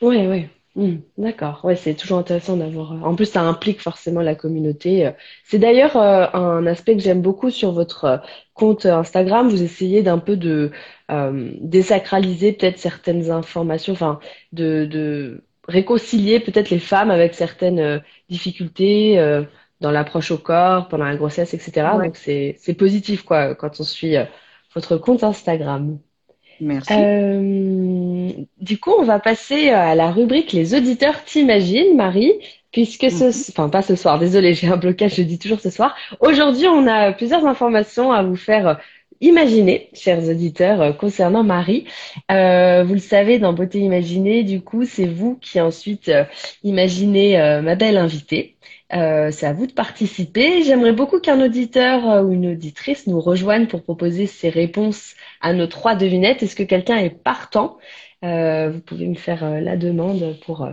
Ouais 0.00 0.26
ouais 0.26 0.50
Hmm, 0.76 0.98
d'accord, 1.18 1.64
ouais, 1.64 1.74
c'est 1.74 1.94
toujours 1.94 2.18
intéressant 2.18 2.56
d'avoir. 2.56 2.92
Euh, 2.92 3.00
en 3.00 3.16
plus, 3.16 3.26
ça 3.26 3.42
implique 3.42 3.80
forcément 3.80 4.20
la 4.22 4.36
communauté. 4.36 5.06
Euh. 5.06 5.10
C'est 5.44 5.58
d'ailleurs 5.58 5.96
euh, 5.96 6.26
un 6.32 6.64
aspect 6.66 6.94
que 6.96 7.02
j'aime 7.02 7.22
beaucoup 7.22 7.50
sur 7.50 7.72
votre 7.72 8.22
compte 8.54 8.86
Instagram. 8.86 9.48
Vous 9.48 9.62
essayez 9.62 10.02
d'un 10.02 10.18
peu 10.18 10.36
de 10.36 10.70
désacraliser 11.60 12.52
peut-être 12.52 12.78
certaines 12.78 13.30
informations, 13.32 13.94
enfin, 13.94 14.20
de, 14.52 14.84
de 14.84 15.42
réconcilier 15.66 16.38
peut-être 16.38 16.70
les 16.70 16.78
femmes 16.78 17.10
avec 17.10 17.34
certaines 17.34 18.00
difficultés 18.28 19.16
dans 19.80 19.90
l'approche 19.90 20.30
au 20.30 20.38
corps, 20.38 20.86
pendant 20.88 21.06
la 21.06 21.16
grossesse, 21.16 21.52
etc. 21.54 21.98
Donc 22.00 22.16
c'est 22.16 22.54
c'est 22.60 22.74
positif 22.74 23.24
quoi 23.24 23.56
quand 23.56 23.80
on 23.80 23.84
suit 23.84 24.14
votre 24.74 24.96
compte 24.98 25.24
Instagram. 25.24 25.98
Merci. 26.60 26.92
Euh, 26.92 28.30
du 28.60 28.78
coup, 28.78 28.92
on 28.98 29.04
va 29.04 29.18
passer 29.18 29.70
à 29.70 29.94
la 29.94 30.10
rubrique 30.10 30.52
Les 30.52 30.74
auditeurs 30.74 31.24
t'imaginent, 31.24 31.96
Marie, 31.96 32.32
puisque 32.72 33.10
ce, 33.10 33.24
mhm. 33.24 33.32
enfin 33.50 33.68
pas 33.68 33.82
ce 33.82 33.96
soir, 33.96 34.18
désolé, 34.18 34.54
j'ai 34.54 34.68
un 34.68 34.76
blocage, 34.76 35.16
je 35.16 35.22
dis 35.22 35.38
toujours 35.38 35.60
ce 35.60 35.70
soir. 35.70 35.96
Aujourd'hui, 36.20 36.66
on 36.66 36.86
a 36.86 37.12
plusieurs 37.12 37.46
informations 37.46 38.12
à 38.12 38.22
vous 38.22 38.36
faire 38.36 38.78
imaginer, 39.20 39.90
chers 39.94 40.28
auditeurs, 40.28 40.80
euh, 40.80 40.92
concernant 40.92 41.42
Marie. 41.44 41.86
Euh, 42.30 42.84
vous 42.84 42.94
le 42.94 43.00
savez, 43.00 43.38
dans 43.38 43.52
Beauté 43.52 43.78
Imaginée, 43.80 44.42
du 44.44 44.60
coup, 44.62 44.84
c'est 44.84 45.06
vous 45.06 45.36
qui 45.36 45.60
ensuite 45.60 46.10
imaginez 46.62 47.36
ma 47.62 47.74
belle 47.76 47.96
invitée. 47.96 48.56
Euh, 48.92 49.30
c'est 49.30 49.46
à 49.46 49.52
vous 49.52 49.66
de 49.66 49.72
participer. 49.72 50.62
J'aimerais 50.64 50.92
beaucoup 50.92 51.20
qu'un 51.20 51.40
auditeur 51.40 52.08
euh, 52.10 52.22
ou 52.22 52.32
une 52.32 52.48
auditrice 52.52 53.06
nous 53.06 53.20
rejoigne 53.20 53.66
pour 53.66 53.82
proposer 53.84 54.26
ses 54.26 54.48
réponses 54.48 55.14
à 55.40 55.52
nos 55.52 55.66
trois 55.68 55.94
devinettes. 55.94 56.42
Est-ce 56.42 56.56
que 56.56 56.62
quelqu'un 56.64 56.96
est 56.96 57.10
partant? 57.10 57.78
euh, 57.78 58.09
Vous 58.22 58.80
pouvez 58.80 59.06
me 59.08 59.14
faire 59.14 59.60
la 59.60 59.76
demande 59.76 60.36
pour 60.44 60.68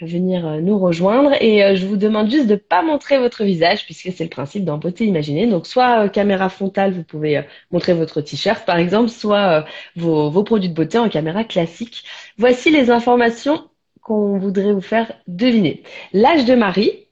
venir 0.00 0.60
nous 0.60 0.78
rejoindre. 0.78 1.32
Et 1.42 1.76
je 1.76 1.86
vous 1.86 1.96
demande 1.96 2.30
juste 2.30 2.46
de 2.46 2.52
ne 2.52 2.58
pas 2.58 2.82
montrer 2.82 3.18
votre 3.18 3.44
visage 3.44 3.84
puisque 3.84 4.12
c'est 4.12 4.24
le 4.24 4.30
principe 4.30 4.64
dans 4.64 4.78
Beauté 4.78 5.04
Imaginée. 5.06 5.46
Donc 5.48 5.66
soit 5.66 6.08
caméra 6.08 6.48
frontale, 6.48 6.92
vous 6.92 7.04
pouvez 7.04 7.42
montrer 7.70 7.94
votre 7.94 8.20
t-shirt 8.20 8.64
par 8.64 8.76
exemple, 8.76 9.08
soit 9.08 9.64
vos, 9.96 10.30
vos 10.30 10.44
produits 10.44 10.68
de 10.68 10.74
beauté 10.74 10.98
en 10.98 11.08
caméra 11.08 11.44
classique. 11.44 12.04
Voici 12.38 12.70
les 12.70 12.90
informations 12.90 13.68
qu'on 14.02 14.38
voudrait 14.38 14.72
vous 14.72 14.80
faire 14.80 15.12
deviner. 15.26 15.82
L'âge 16.12 16.44
de 16.44 16.54
Marie, 16.54 17.06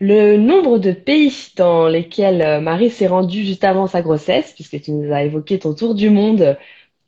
le 0.00 0.36
nombre 0.36 0.78
de 0.78 0.92
pays 0.92 1.32
dans 1.56 1.86
lesquels 1.88 2.42
euh, 2.42 2.60
Marie 2.60 2.90
s'est 2.90 3.06
rendue 3.06 3.44
juste 3.44 3.64
avant 3.64 3.86
sa 3.86 4.02
grossesse, 4.02 4.52
puisque 4.52 4.80
tu 4.82 4.90
nous 4.92 5.12
as 5.12 5.22
évoqué 5.24 5.58
ton 5.58 5.74
tour 5.74 5.94
du 5.94 6.10
monde 6.10 6.56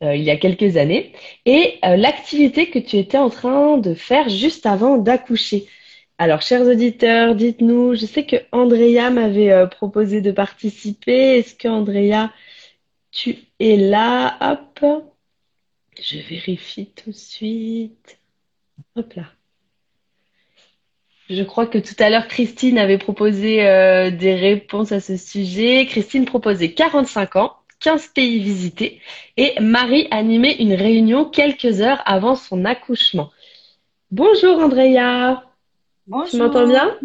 euh, 0.03 0.15
il 0.15 0.23
y 0.23 0.31
a 0.31 0.37
quelques 0.37 0.77
années, 0.77 1.13
et 1.45 1.79
euh, 1.85 1.95
l'activité 1.97 2.69
que 2.69 2.79
tu 2.79 2.97
étais 2.97 3.17
en 3.17 3.29
train 3.29 3.77
de 3.77 3.93
faire 3.93 4.29
juste 4.29 4.65
avant 4.65 4.97
d'accoucher. 4.97 5.67
Alors, 6.17 6.41
chers 6.41 6.63
auditeurs, 6.63 7.35
dites-nous, 7.35 7.95
je 7.95 8.05
sais 8.05 8.25
que 8.25 8.37
Andrea 8.51 9.11
m'avait 9.11 9.67
proposé 9.69 10.21
de 10.21 10.31
participer. 10.31 11.37
Est-ce 11.37 11.53
que 11.55 11.67
Andrea, 11.67 12.31
tu 13.11 13.37
es 13.59 13.77
là? 13.77 14.37
Hop, 14.41 14.79
je 16.01 16.17
vérifie 16.19 16.87
tout 16.87 17.11
de 17.11 17.15
suite. 17.15 18.19
Hop 18.95 19.13
là. 19.13 19.25
Je 21.29 21.43
crois 21.43 21.67
que 21.67 21.77
tout 21.77 21.95
à 21.99 22.09
l'heure, 22.09 22.27
Christine 22.27 22.77
avait 22.77 22.97
proposé 22.97 23.65
euh, 23.67 24.11
des 24.11 24.35
réponses 24.35 24.93
à 24.93 25.01
ce 25.01 25.17
sujet. 25.17 25.85
Christine 25.85 26.25
proposait 26.25 26.71
45 26.71 27.35
ans, 27.35 27.56
15 27.79 28.07
pays 28.07 28.39
visités 28.39 29.01
et 29.37 29.59
Marie 29.59 30.07
animait 30.11 30.55
une 30.55 30.73
réunion 30.73 31.25
quelques 31.25 31.81
heures 31.81 32.01
avant 32.05 32.35
son 32.35 32.65
accouchement. 32.65 33.31
Bonjour 34.11 34.59
Andrea. 34.59 35.43
Bonjour. 36.07 36.29
Tu 36.29 36.37
m'entends 36.37 36.67
bien? 36.67 36.97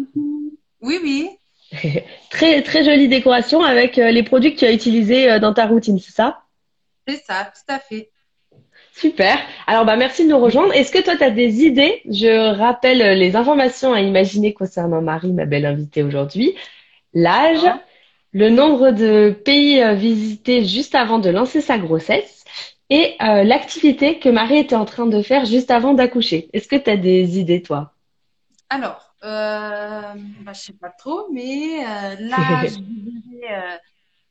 Oui, 0.81 0.99
oui. 1.03 1.29
très, 2.29 2.61
très 2.61 2.83
jolie 2.83 3.07
décoration 3.07 3.61
avec 3.61 3.97
euh, 3.97 4.11
les 4.11 4.23
produits 4.23 4.53
que 4.53 4.59
tu 4.59 4.65
as 4.65 4.71
utilisés 4.73 5.31
euh, 5.31 5.39
dans 5.39 5.53
ta 5.53 5.65
routine, 5.65 5.99
c'est 5.99 6.11
ça? 6.11 6.43
C'est 7.07 7.23
ça, 7.23 7.51
tout 7.53 7.73
à 7.73 7.79
fait. 7.79 8.09
Super. 8.95 9.37
Alors, 9.65 9.85
bah, 9.85 9.95
merci 9.95 10.25
de 10.25 10.29
nous 10.29 10.39
rejoindre. 10.39 10.73
Est-ce 10.73 10.91
que 10.91 11.01
toi, 11.01 11.17
tu 11.17 11.23
as 11.23 11.31
des 11.31 11.63
idées? 11.63 12.01
Je 12.05 12.55
rappelle 12.55 13.17
les 13.17 13.35
informations 13.35 13.91
à 13.91 14.01
imaginer 14.01 14.53
concernant 14.53 15.01
Marie, 15.01 15.33
ma 15.33 15.45
belle 15.45 15.65
invitée 15.65 16.03
aujourd'hui. 16.03 16.55
L'âge, 17.13 17.65
ah. 17.65 17.81
Le 18.33 18.49
nombre 18.49 18.91
de 18.91 19.31
pays 19.45 19.81
euh, 19.81 19.93
visités 19.93 20.65
juste 20.65 20.95
avant 20.95 21.19
de 21.19 21.29
lancer 21.29 21.61
sa 21.61 21.77
grossesse 21.77 22.43
et 22.89 23.15
euh, 23.21 23.43
l'activité 23.43 24.19
que 24.19 24.29
Marie 24.29 24.57
était 24.59 24.75
en 24.75 24.85
train 24.85 25.05
de 25.07 25.21
faire 25.21 25.45
juste 25.45 25.71
avant 25.71 25.93
d'accoucher. 25.93 26.49
Est-ce 26.53 26.67
que 26.67 26.75
tu 26.75 26.89
as 26.89 26.97
des 26.97 27.39
idées, 27.39 27.61
toi? 27.61 27.93
Alors, 28.69 29.15
euh, 29.23 30.13
bah, 30.41 30.53
je 30.53 30.59
sais 30.61 30.73
pas 30.73 30.89
trop, 30.89 31.29
mais 31.31 31.85
euh, 31.85 32.15
là, 32.19 32.65
je 32.67 32.75
dirais 32.79 33.75
euh, 33.75 33.77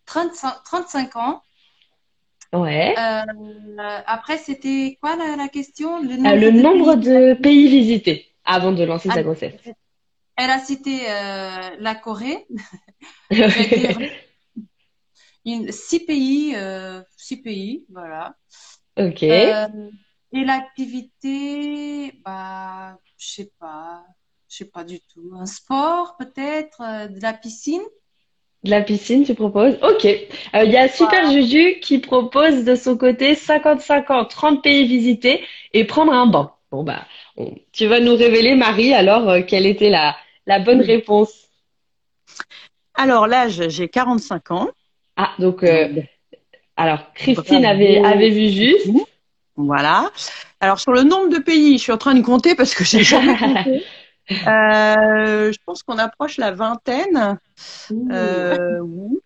35, 0.07 0.63
35 0.65 1.17
ans. 1.17 1.43
Ouais. 2.53 3.07
Après, 4.07 4.39
c'était 4.39 4.97
quoi 5.01 5.17
la, 5.17 5.37
la 5.37 5.49
question? 5.49 6.03
Le 6.03 6.17
nombre 6.17 6.41
le 6.41 6.51
de 6.53 6.63
nombre 6.63 6.95
pays? 6.95 6.97
de 6.97 7.35
pays 7.35 7.69
visités 7.69 8.35
avant 8.45 8.73
de 8.73 8.83
lancer 8.85 9.11
sa 9.11 9.23
Alors, 9.23 9.23
grossesse. 9.23 9.75
elle 10.37 10.51
a 10.51 10.59
cité 10.59 11.05
la 11.79 11.95
Corée. 11.95 12.47
Dire 13.31 13.99
une, 15.45 15.73
six 15.73 16.01
pays, 16.01 16.55
euh, 16.57 17.03
six 17.17 17.43
pays, 17.43 17.85
voilà. 17.91 18.37
Ok. 18.97 19.23
Euh, 19.23 19.91
et 20.33 20.45
l'activité, 20.45 22.13
bah, 22.25 22.99
je 23.19 23.27
sais 23.27 23.51
pas, 23.59 24.05
je 24.49 24.59
sais 24.59 24.65
pas 24.67 24.85
du 24.85 25.01
tout. 25.01 25.33
Un 25.39 25.47
sport, 25.47 26.17
peut-être, 26.19 26.81
euh, 26.81 27.09
de 27.09 27.21
la 27.21 27.33
piscine? 27.33 27.83
De 28.65 28.71
la 28.71 28.81
piscine, 28.83 29.25
tu 29.25 29.35
proposes? 29.35 29.77
Ok. 29.83 30.05
Il 30.05 30.71
y 30.71 30.77
a 30.77 30.89
Super 30.89 31.25
Voilà. 31.25 31.33
Juju 31.33 31.81
qui 31.81 31.99
propose 31.99 32.65
de 32.65 32.77
son 32.77 32.97
côté 32.97 33.35
55 33.35 34.11
ans, 34.11 34.25
30 34.25 34.63
pays 34.63 34.87
visités 34.87 35.45
et 35.73 35.85
prendre 35.85 36.13
un 36.13 36.27
bain. 36.27 36.53
Bon, 36.71 36.85
bah, 36.85 37.05
on- 37.37 37.55
tu 37.73 37.87
vas 37.87 37.99
nous 38.01 38.15
révéler, 38.15 38.55
Marie, 38.55 38.95
alors, 38.95 39.45
quelle 39.47 39.67
était 39.67 39.91
la, 39.91 40.17
la 40.47 40.61
bonne 40.61 40.81
réponse? 40.81 41.49
Alors, 42.95 43.27
l'âge, 43.27 43.69
j'ai 43.69 43.89
45 43.89 44.51
ans. 44.51 44.69
Ah, 45.17 45.31
donc, 45.39 45.63
euh, 45.63 45.89
alors, 46.77 47.13
Christine 47.15 47.65
avait, 47.65 48.03
avait 48.05 48.31
vu 48.31 48.49
juste. 48.49 48.89
Voilà. 49.57 50.11
Alors, 50.61 50.79
sur 50.79 50.93
le 50.93 51.03
nombre 51.03 51.29
de 51.29 51.39
pays, 51.39 51.79
je 51.79 51.83
suis 51.83 51.93
en 51.93 51.99
train 51.99 52.15
de 52.15 52.23
compter 52.23 52.55
parce 52.55 52.75
que 52.75 52.85
j'ai 52.85 53.03
jamais 53.03 53.37
compté. 53.39 53.85
Euh, 54.31 55.53
je 55.53 55.59
pense 55.67 55.83
qu'on 55.83 55.99
approche 55.99 56.39
la 56.39 56.53
vingtaine. 56.53 57.39
Euh, 58.11 58.79
oui. 58.81 59.19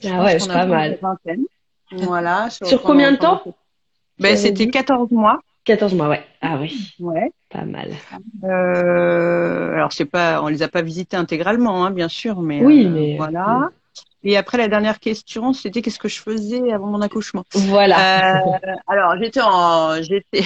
Je 0.00 0.08
Ah 0.08 0.24
ouais, 0.24 0.38
c'est 0.38 0.48
pas 0.48 0.66
mal. 0.66 0.98
la 1.00 1.08
vingtaine. 1.08 1.44
Voilà. 1.92 2.48
Sur 2.50 2.82
combien 2.82 3.12
de 3.12 3.16
temps? 3.16 3.42
Ben, 4.18 4.36
c'était 4.36 4.68
14 4.68 5.10
mois. 5.12 5.40
14 5.64 5.94
mois, 5.94 6.08
ouais. 6.08 6.24
Ah 6.40 6.58
oui, 6.60 6.94
Ouais. 6.98 7.30
pas 7.50 7.64
mal. 7.64 7.90
Euh, 8.44 9.72
alors 9.74 9.92
c'est 9.92 10.04
pas, 10.04 10.42
on 10.42 10.48
les 10.48 10.62
a 10.62 10.68
pas 10.68 10.82
visités 10.82 11.16
intégralement, 11.16 11.84
hein, 11.84 11.90
bien 11.90 12.08
sûr, 12.08 12.40
mais 12.40 12.64
Oui, 12.64 12.86
euh, 12.86 12.90
mais- 12.90 13.16
voilà. 13.16 13.70
Et 14.22 14.36
après 14.36 14.58
la 14.58 14.68
dernière 14.68 15.00
question, 15.00 15.54
c'était 15.54 15.80
qu'est-ce 15.80 15.98
que 15.98 16.08
je 16.08 16.20
faisais 16.20 16.72
avant 16.72 16.88
mon 16.88 17.00
accouchement? 17.00 17.44
Voilà. 17.54 18.42
Euh, 18.42 18.58
alors 18.86 19.16
j'étais 19.18 19.40
en, 19.42 20.02
j'étais, 20.02 20.42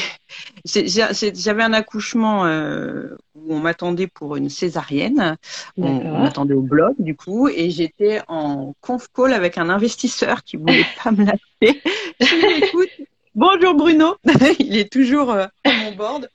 j'avais 1.34 1.62
un 1.64 1.72
accouchement 1.72 2.46
euh, 2.46 3.16
où 3.34 3.52
on 3.52 3.58
m'attendait 3.58 4.06
pour 4.06 4.36
une 4.36 4.48
césarienne. 4.48 5.36
On, 5.76 6.18
m'attendait 6.20 6.54
au 6.54 6.60
bloc 6.60 6.94
du 7.00 7.16
coup, 7.16 7.48
et 7.48 7.70
j'étais 7.70 8.20
en 8.28 8.74
conf 8.80 9.08
call 9.12 9.32
avec 9.32 9.58
un 9.58 9.68
investisseur 9.68 10.44
qui 10.44 10.56
voulait 10.56 10.86
pas 11.02 11.10
me 11.10 11.24
lâcher. 11.24 11.82
Écoute, 12.20 12.90
bonjour 13.34 13.74
Bruno, 13.74 14.16
il 14.58 14.76
est 14.76 14.92
toujours 14.92 15.30
euh, 15.30 15.46
à 15.64 15.72
mon 15.72 15.94
board. 15.94 16.28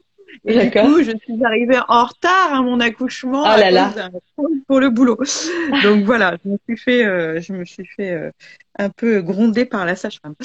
Et 0.45 0.57
du 0.59 0.71
coup, 0.71 1.01
je 1.03 1.11
suis 1.11 1.43
arrivée 1.45 1.77
en 1.87 2.05
retard 2.05 2.53
à 2.53 2.61
mon 2.61 2.79
accouchement 2.79 3.43
Oh 3.43 3.59
là 3.59 3.71
là. 3.71 3.93
call 4.37 4.45
pour 4.67 4.79
le 4.79 4.89
boulot. 4.89 5.17
Donc 5.83 6.03
voilà, 6.05 6.37
je 6.43 6.49
me 6.51 6.57
suis 6.67 6.77
fait, 6.77 7.05
euh, 7.05 7.41
je 7.41 7.53
me 7.53 7.65
suis 7.65 7.85
fait 7.85 8.11
euh, 8.11 8.31
un 8.77 8.89
peu 8.89 9.21
gronder 9.21 9.65
par 9.65 9.85
la 9.85 9.95
sage-femme. 9.95 10.35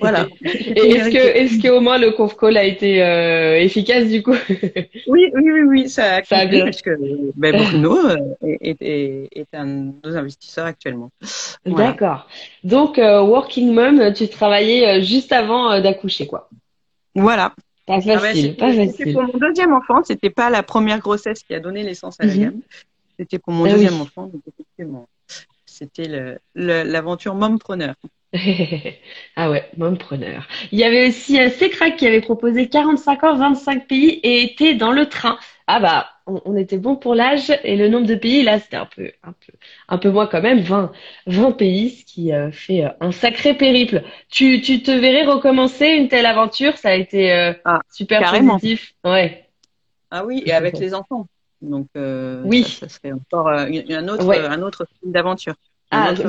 Voilà. 0.00 0.26
Et 0.42 0.90
est-ce 0.90 1.10
que, 1.10 1.16
est-ce 1.16 1.60
qu'au 1.62 1.80
moins 1.80 1.98
le 1.98 2.12
conf 2.12 2.36
call 2.36 2.56
a 2.56 2.64
été 2.64 3.02
euh, 3.02 3.58
efficace 3.60 4.06
du 4.06 4.22
coup? 4.22 4.34
Oui, 5.08 5.30
oui, 5.34 5.50
oui, 5.52 5.62
oui, 5.62 5.88
ça 5.88 6.16
a 6.16 6.24
Ça 6.24 6.38
a 6.38 6.44
compté 6.44 6.56
bien. 6.56 6.64
parce 6.64 6.82
que 6.82 6.90
ben, 7.36 7.56
Bruno 7.56 7.96
est, 8.42 8.76
est, 8.80 9.28
est 9.32 9.54
un 9.54 9.66
de 9.66 9.92
nos 10.04 10.16
investisseurs 10.16 10.66
actuellement. 10.66 11.10
Voilà. 11.64 11.88
D'accord. 11.92 12.26
Donc, 12.64 12.96
working 12.98 13.72
mom, 13.72 14.12
tu 14.14 14.28
travaillais 14.28 15.02
juste 15.02 15.32
avant 15.32 15.80
d'accoucher, 15.80 16.26
quoi. 16.26 16.48
Voilà. 17.14 17.52
Pas 17.86 17.98
Ah 17.98 18.00
pas 18.14 18.18
facile. 18.20 18.56
pour 19.12 19.22
mon 19.22 19.38
deuxième 19.38 19.72
enfant, 19.72 20.02
c'était 20.04 20.30
pas 20.30 20.50
la 20.50 20.62
première 20.62 20.98
grossesse 21.00 21.42
qui 21.42 21.54
a 21.54 21.60
donné 21.60 21.84
naissance 21.84 22.18
à 22.20 22.26
la 22.26 22.34
Mhm. 22.34 22.40
gamme. 22.40 22.60
C'était 23.18 23.38
pour 23.38 23.52
mon 23.52 23.64
Ah 23.64 23.68
deuxième 23.70 23.94
oui. 23.94 24.00
enfant, 24.00 24.26
donc 24.26 24.42
effectivement, 24.46 25.08
c'était 25.66 26.38
l'aventure 26.54 27.34
mompreneur. 27.34 27.94
Ah 29.36 29.50
ouais, 29.50 29.70
mompreneur. 29.76 30.46
Il 30.72 30.78
y 30.78 30.84
avait 30.84 31.08
aussi 31.08 31.40
euh, 31.40 31.50
Secrac 31.50 31.96
qui 31.96 32.06
avait 32.06 32.20
proposé 32.20 32.68
45 32.68 33.24
ans, 33.24 33.36
25 33.36 33.86
pays 33.86 34.20
et 34.22 34.42
était 34.42 34.74
dans 34.74 34.92
le 34.92 35.08
train. 35.08 35.38
Ah 35.66 35.80
bah, 35.80 36.10
on, 36.26 36.40
on 36.44 36.56
était 36.56 36.78
bon 36.78 36.96
pour 36.96 37.14
l'âge 37.14 37.52
et 37.64 37.76
le 37.76 37.88
nombre 37.88 38.06
de 38.06 38.14
pays, 38.14 38.42
là, 38.42 38.58
c'était 38.58 38.76
un 38.76 38.86
peu, 38.86 39.10
un 39.22 39.32
peu, 39.32 39.52
un 39.88 39.98
peu 39.98 40.10
moins 40.10 40.26
quand 40.26 40.42
même, 40.42 40.60
20, 40.60 40.92
20 41.26 41.52
pays, 41.52 41.90
ce 41.90 42.04
qui 42.04 42.32
euh, 42.32 42.50
fait 42.52 42.84
euh, 42.84 42.90
un 43.00 43.12
sacré 43.12 43.54
périple. 43.54 44.02
Tu, 44.30 44.60
tu 44.60 44.82
te 44.82 44.90
verrais 44.90 45.24
recommencer 45.24 45.86
une 45.88 46.08
telle 46.08 46.26
aventure? 46.26 46.76
Ça 46.78 46.90
a 46.90 46.94
été 46.94 47.32
euh, 47.32 47.52
Ah, 47.64 47.80
super 47.92 48.20
carrément. 48.22 48.58
positif. 48.58 48.94
Ouais. 49.04 49.46
Ah 50.10 50.24
oui, 50.24 50.42
et 50.46 50.52
avec 50.52 50.78
les 50.78 50.94
enfants. 50.94 51.26
Donc 51.62 51.88
euh, 51.96 52.44
Oui. 52.44 52.62
ça, 52.62 52.68
ça 52.68 52.88
serait 52.88 53.12
encore 53.12 53.48
euh, 53.48 53.66
un 53.90 54.08
autre, 54.08 54.26
Ouais. 54.26 54.38
un 54.38 54.62
autre 54.62 54.86
film 55.00 55.12
d'aventure. 55.12 55.54
Ah, 55.90 56.12
autre 56.12 56.28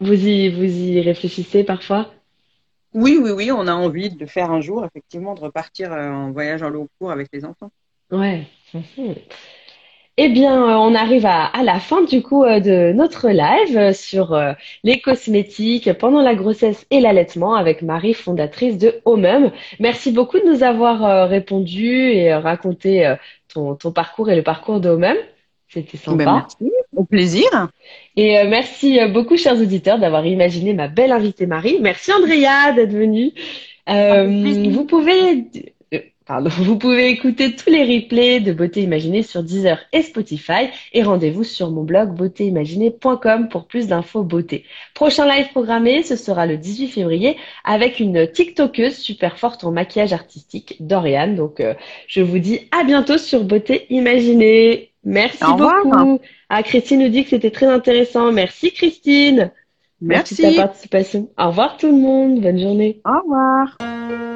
vous, 0.00 0.14
y, 0.26 0.48
vous 0.50 0.64
y 0.64 1.00
réfléchissez 1.00 1.64
parfois? 1.64 2.10
Oui, 2.92 3.18
oui, 3.22 3.30
oui, 3.30 3.50
on 3.52 3.66
a 3.66 3.74
envie 3.74 4.10
de 4.10 4.18
le 4.18 4.26
faire 4.26 4.50
un 4.50 4.60
jour, 4.60 4.84
effectivement, 4.84 5.34
de 5.34 5.40
repartir 5.40 5.92
en 5.92 6.30
voyage 6.32 6.62
en 6.62 6.70
long 6.70 6.88
cours 6.98 7.10
avec 7.10 7.28
les 7.32 7.44
enfants. 7.44 7.70
Ouais. 8.10 8.46
Mhm. 8.74 9.14
Eh 10.18 10.28
bien, 10.30 10.54
euh, 10.70 10.74
on 10.76 10.94
arrive 10.94 11.26
à, 11.26 11.44
à 11.44 11.62
la 11.62 11.78
fin 11.78 12.02
du 12.02 12.22
coup 12.22 12.42
euh, 12.42 12.58
de 12.58 12.92
notre 12.94 13.28
live 13.28 13.76
euh, 13.76 13.92
sur 13.92 14.38
les 14.82 15.00
cosmétiques 15.00 15.92
pendant 15.94 16.22
la 16.22 16.34
grossesse 16.34 16.86
et 16.90 17.00
l'allaitement 17.00 17.54
avec 17.54 17.82
Marie, 17.82 18.14
fondatrice 18.14 18.78
de 18.78 19.00
Homem. 19.04 19.50
Merci 19.78 20.12
beaucoup 20.12 20.38
de 20.38 20.44
nous 20.46 20.62
avoir 20.62 21.28
répondu 21.28 21.86
et 22.12 22.34
raconté 22.34 23.14
ton, 23.52 23.74
ton 23.74 23.92
parcours 23.92 24.30
et 24.30 24.36
le 24.36 24.42
parcours 24.42 24.80
de 24.80 24.88
Homem. 24.88 25.16
C'était 25.68 25.98
Ben, 26.06 26.24
sympa. 26.24 26.32
merci, 26.32 26.72
au 26.94 27.04
plaisir. 27.04 27.68
Et 28.16 28.38
euh, 28.38 28.48
merci 28.48 28.98
beaucoup, 29.12 29.36
chers 29.36 29.60
auditeurs, 29.60 29.98
d'avoir 29.98 30.24
imaginé 30.24 30.72
ma 30.72 30.88
belle 30.88 31.12
invitée 31.12 31.46
Marie. 31.46 31.78
Merci 31.80 32.12
Andrea 32.12 32.72
d'être 32.74 32.92
venue. 32.92 33.32
Euh, 33.88 34.70
vous 34.70 34.84
pouvez, 34.84 35.44
pardon, 36.26 36.50
vous 36.58 36.76
pouvez 36.76 37.08
écouter 37.08 37.54
tous 37.54 37.70
les 37.70 37.82
replays 37.82 38.40
de 38.40 38.52
Beauté 38.52 38.82
Imaginée 38.82 39.22
sur 39.22 39.42
Deezer 39.42 39.78
et 39.92 40.02
Spotify. 40.02 40.68
Et 40.92 41.02
rendez-vous 41.02 41.44
sur 41.44 41.70
mon 41.70 41.84
blog 41.84 42.14
beautéimaginée.com 42.14 43.48
pour 43.48 43.66
plus 43.66 43.88
d'infos 43.88 44.22
beauté. 44.22 44.64
Prochain 44.94 45.26
live 45.26 45.48
programmé, 45.50 46.02
ce 46.02 46.16
sera 46.16 46.46
le 46.46 46.56
18 46.56 46.88
février 46.88 47.36
avec 47.64 48.00
une 48.00 48.26
TikTokeuse 48.30 48.96
super 48.96 49.38
forte 49.38 49.64
en 49.64 49.72
maquillage 49.72 50.12
artistique, 50.12 50.76
Dorian. 50.80 51.28
Donc, 51.28 51.60
euh, 51.60 51.74
je 52.08 52.20
vous 52.20 52.38
dis 52.38 52.68
à 52.78 52.84
bientôt 52.84 53.18
sur 53.18 53.44
Beauté 53.44 53.86
Imaginée. 53.90 54.92
Merci 55.04 55.44
Au 55.44 55.54
beaucoup. 55.54 56.20
Ah, 56.48 56.62
Christine 56.62 57.00
nous 57.00 57.08
dit 57.08 57.24
que 57.24 57.30
c'était 57.30 57.50
très 57.50 57.66
intéressant. 57.66 58.32
Merci 58.32 58.72
Christine. 58.72 59.52
Merci 60.00 60.34
de 60.34 60.42
ta 60.42 60.46
Merci. 60.48 60.60
participation. 60.60 61.30
Au 61.38 61.48
revoir 61.48 61.76
tout 61.76 61.86
le 61.86 61.94
monde. 61.94 62.40
Bonne 62.40 62.58
journée. 62.58 63.00
Au 63.04 63.20
revoir. 63.22 64.35